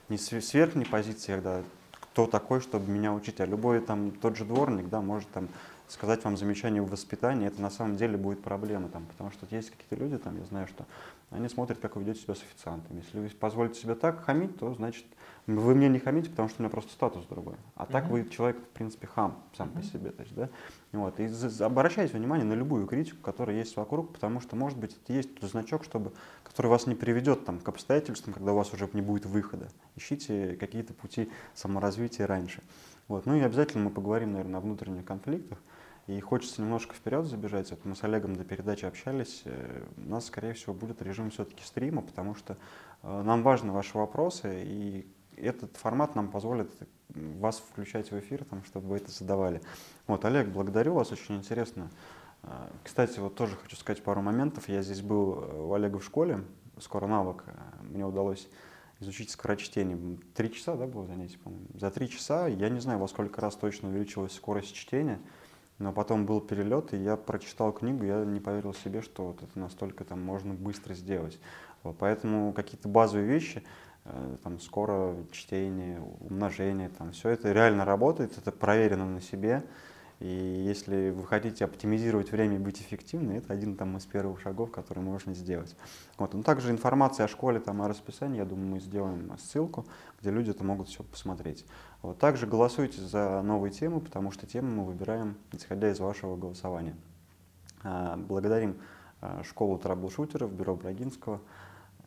не 0.10 0.18
с 0.18 0.54
верхней 0.54 0.86
позиции, 0.86 1.34
когда 1.34 1.62
кто 1.92 2.28
такой, 2.28 2.62
чтобы 2.62 2.90
меня 2.92 3.14
учить, 3.14 3.40
а 3.42 3.46
любой 3.46 3.80
там 3.82 4.12
тот 4.12 4.36
же 4.38 4.46
дворник, 4.46 4.90
да, 4.90 5.02
может 5.02 5.30
там 5.30 5.50
сказать 5.94 6.24
вам 6.24 6.36
замечание 6.38 6.82
в 6.82 6.90
воспитании, 6.90 7.48
это 7.48 7.62
на 7.62 7.70
самом 7.70 7.96
деле 7.96 8.18
будет 8.18 8.42
проблема, 8.42 8.90
там, 8.90 9.06
потому 9.06 9.32
что 9.32 9.48
есть 9.52 9.70
какие-то 9.70 9.96
люди, 9.96 10.18
там, 10.18 10.38
я 10.38 10.46
знаю, 10.46 10.68
что 10.68 10.86
Они 11.30 11.48
смотрят, 11.50 11.80
как 11.80 11.96
вы 11.96 12.04
ведете 12.04 12.22
себя 12.22 12.36
с 12.36 12.42
официантом. 12.42 12.98
Если 12.98 13.20
вы 13.20 13.30
позволите 13.30 13.80
себе 13.80 13.96
так 13.96 14.24
хамить, 14.24 14.58
то 14.58 14.74
значит 14.74 15.06
вы 15.48 15.76
мне 15.76 15.90
не 15.90 16.00
хамите, 16.00 16.30
потому 16.30 16.48
что 16.48 16.62
у 16.62 16.64
меня 16.64 16.70
просто 16.70 16.92
статус 16.92 17.26
другой. 17.26 17.56
А 17.76 17.86
так 17.86 18.08
вы 18.08 18.28
человек, 18.30 18.58
в 18.58 18.68
принципе, 18.70 19.08
хам 19.08 19.44
сам 19.58 19.70
по 19.70 19.84
себе. 19.84 20.12
То 20.12 20.24
есть, 20.24 20.36
да? 20.36 20.50
вот. 20.94 21.20
И 21.20 21.30
обращайте 21.60 22.18
внимание 22.18 22.46
на 22.46 22.54
любую 22.54 22.88
критику, 22.88 23.18
которая 23.22 23.58
есть 23.58 23.76
вокруг, 23.76 24.14
потому 24.14 24.40
что, 24.40 24.56
может 24.56 24.78
быть, 24.78 24.96
это 24.96 25.12
есть 25.12 25.36
тот 25.40 25.50
значок, 25.50 25.84
чтобы, 25.84 26.14
который 26.44 26.68
вас 26.68 26.88
не 26.88 26.96
приведет 26.96 27.46
там, 27.46 27.60
к 27.60 27.68
обстоятельствам, 27.68 28.34
когда 28.34 28.54
у 28.54 28.56
вас 28.56 28.74
уже 28.74 28.88
не 28.94 29.02
будет 29.02 29.26
выхода. 29.26 29.68
Ищите 29.96 30.56
какие-то 30.60 30.94
пути 30.94 31.30
саморазвития 31.56 32.26
раньше. 32.26 32.62
Вот. 33.08 33.26
Ну 33.26 33.36
и 33.36 33.42
обязательно 33.42 33.86
мы 33.86 33.90
поговорим, 33.90 34.32
наверное, 34.32 34.60
о 34.60 34.62
внутренних 34.62 35.04
конфликтах. 35.04 35.58
И 36.08 36.20
хочется 36.20 36.62
немножко 36.62 36.94
вперед 36.94 37.26
забежать. 37.26 37.70
Вот 37.72 37.86
мы 37.86 37.96
с 37.96 38.04
Олегом 38.04 38.36
до 38.36 38.44
передачи 38.44 38.86
общались. 38.86 39.44
Э, 39.46 39.86
у 39.98 40.10
нас, 40.10 40.26
скорее 40.26 40.54
всего, 40.54 40.74
будет 40.74 41.02
режим 41.02 41.30
все-таки 41.30 41.64
стрима, 41.64 42.02
потому 42.02 42.36
что 42.36 42.58
э, 43.04 43.22
нам 43.22 43.44
важны 43.44 43.72
ваши 43.72 43.98
вопросы, 43.98 44.64
и 44.66 45.08
этот 45.38 45.78
формат 45.78 46.16
нам 46.16 46.30
позволит 46.30 46.70
вас 47.10 47.60
включать 47.60 48.12
в 48.12 48.20
эфир, 48.20 48.44
там, 48.44 48.64
чтобы 48.64 48.88
вы 48.88 48.98
это 48.98 49.12
задавали. 49.12 49.62
Вот, 50.08 50.26
Олег, 50.26 50.48
благодарю 50.50 50.94
вас, 50.96 51.12
очень 51.12 51.38
интересно. 51.38 51.90
А, 52.44 52.70
кстати, 52.84 53.20
вот 53.20 53.36
тоже 53.36 53.56
хочу 53.56 53.76
сказать 53.76 54.04
пару 54.04 54.22
моментов. 54.22 54.68
Я 54.68 54.82
здесь 54.82 55.02
был 55.02 55.40
э, 55.42 55.62
у 55.62 55.74
Олега 55.74 56.00
в 56.00 56.04
школе, 56.04 56.44
скоро 56.80 57.08
навык. 57.08 57.44
Э, 57.48 57.54
мне 57.82 58.06
удалось 58.06 58.50
изучить 59.00 59.32
скорочтение. 59.32 60.18
Три 60.34 60.52
часа, 60.52 60.76
да, 60.76 60.88
было 60.88 61.06
занятие, 61.06 61.38
по-моему? 61.38 61.68
За 61.76 61.90
три 61.92 62.10
часа, 62.10 62.48
я 62.48 62.70
не 62.70 62.80
знаю, 62.80 63.00
во 63.00 63.08
сколько 63.08 63.40
раз 63.42 63.56
точно 63.56 63.90
увеличилась 63.90 64.34
скорость 64.34 64.74
чтения, 64.74 65.20
но 65.80 65.92
потом 65.92 66.26
был 66.26 66.42
перелет, 66.42 66.94
и 66.94 66.98
я 66.98 67.18
прочитал 67.18 67.72
книгу, 67.72 68.04
я 68.04 68.24
не 68.26 68.40
поверил 68.40 68.74
себе, 68.74 69.02
что 69.02 69.28
вот 69.28 69.44
это 69.44 69.60
настолько 69.60 70.04
там 70.04 70.22
можно 70.22 70.54
быстро 70.54 70.94
сделать. 70.94 71.40
Поэтому 72.00 72.54
какие-то 72.54 72.88
базовые 72.88 73.28
вещи, 73.28 73.64
Э, 74.06 74.36
там 74.44 74.60
скоро 74.60 75.16
чтение, 75.32 76.02
умножение, 76.20 76.90
там 76.90 77.12
все 77.12 77.30
это 77.30 77.52
реально 77.52 77.86
работает, 77.86 78.38
это 78.38 78.52
проверено 78.52 79.06
на 79.06 79.22
себе. 79.22 79.64
И 80.20 80.28
если 80.28 81.10
вы 81.10 81.26
хотите 81.26 81.66
оптимизировать 81.66 82.32
время 82.32 82.56
и 82.56 82.60
быть 82.60 82.80
эффективным, 82.82 83.36
это 83.36 83.52
один 83.52 83.76
там, 83.76 83.98
из 83.98 84.06
первых 84.06 84.40
шагов, 84.42 84.72
которые 84.72 85.04
можно 85.04 85.34
сделать. 85.34 85.76
Вот. 86.18 86.34
Ну, 86.34 86.44
также 86.44 86.72
информация 86.72 87.26
о 87.26 87.28
школе, 87.28 87.60
там, 87.60 87.82
о 87.82 87.88
расписании, 87.88 88.38
я 88.38 88.46
думаю, 88.46 88.68
мы 88.68 88.80
сделаем 88.80 89.38
ссылку, 89.38 89.86
где 90.22 90.32
люди 90.32 90.52
это 90.52 90.64
могут 90.64 90.88
все 90.88 91.04
посмотреть. 91.04 91.66
Вот. 92.04 92.20
Также 92.20 92.46
голосуйте 92.46 93.02
за 93.02 93.42
новые 93.42 93.72
темы, 93.72 94.02
потому 94.02 94.30
что 94.32 94.46
темы 94.46 94.70
мы 94.70 94.86
выбираем, 94.86 95.38
исходя 95.54 95.90
из 95.90 96.00
вашего 96.00 96.36
голосования. 96.36 96.96
А, 97.82 98.18
благодарим 98.18 98.78
а, 99.22 99.42
школу 99.44 99.78
траблшутеров, 99.78 100.52
бюро 100.52 100.76
Брагинского, 100.76 101.40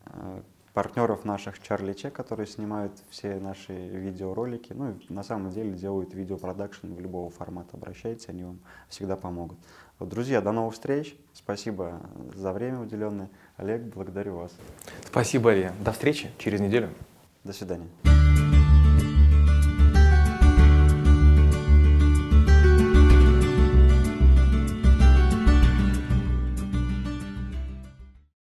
а, 0.05 0.43
партнеров 0.73 1.25
наших 1.25 1.59
Чарли 1.59 1.93
Че, 1.93 2.11
которые 2.11 2.45
снимают 2.45 2.93
все 3.09 3.39
наши 3.39 3.73
видеоролики. 3.73 4.71
Ну 4.73 4.91
и 4.91 5.11
на 5.11 5.23
самом 5.23 5.49
деле 5.49 5.71
делают 5.71 6.13
видеопродакшн 6.13 6.93
в 6.93 6.99
любого 6.99 7.31
формата. 7.31 7.75
Обращайтесь, 7.75 8.29
они 8.29 8.43
вам 8.43 8.59
всегда 8.89 9.15
помогут. 9.15 9.57
Вот, 9.97 10.09
друзья, 10.09 10.41
до 10.41 10.51
новых 10.51 10.75
встреч. 10.75 11.17
Спасибо 11.33 12.01
за 12.35 12.53
время 12.53 12.79
уделенное. 12.81 13.31
Олег, 13.55 13.81
благодарю 13.81 14.35
вас. 14.35 14.51
Спасибо, 15.07 15.55
Илья. 15.55 15.73
До 15.83 15.91
встречи 15.91 16.29
через 16.37 16.59
неделю. 16.59 16.89
До 17.43 17.51
свидания. 17.53 17.87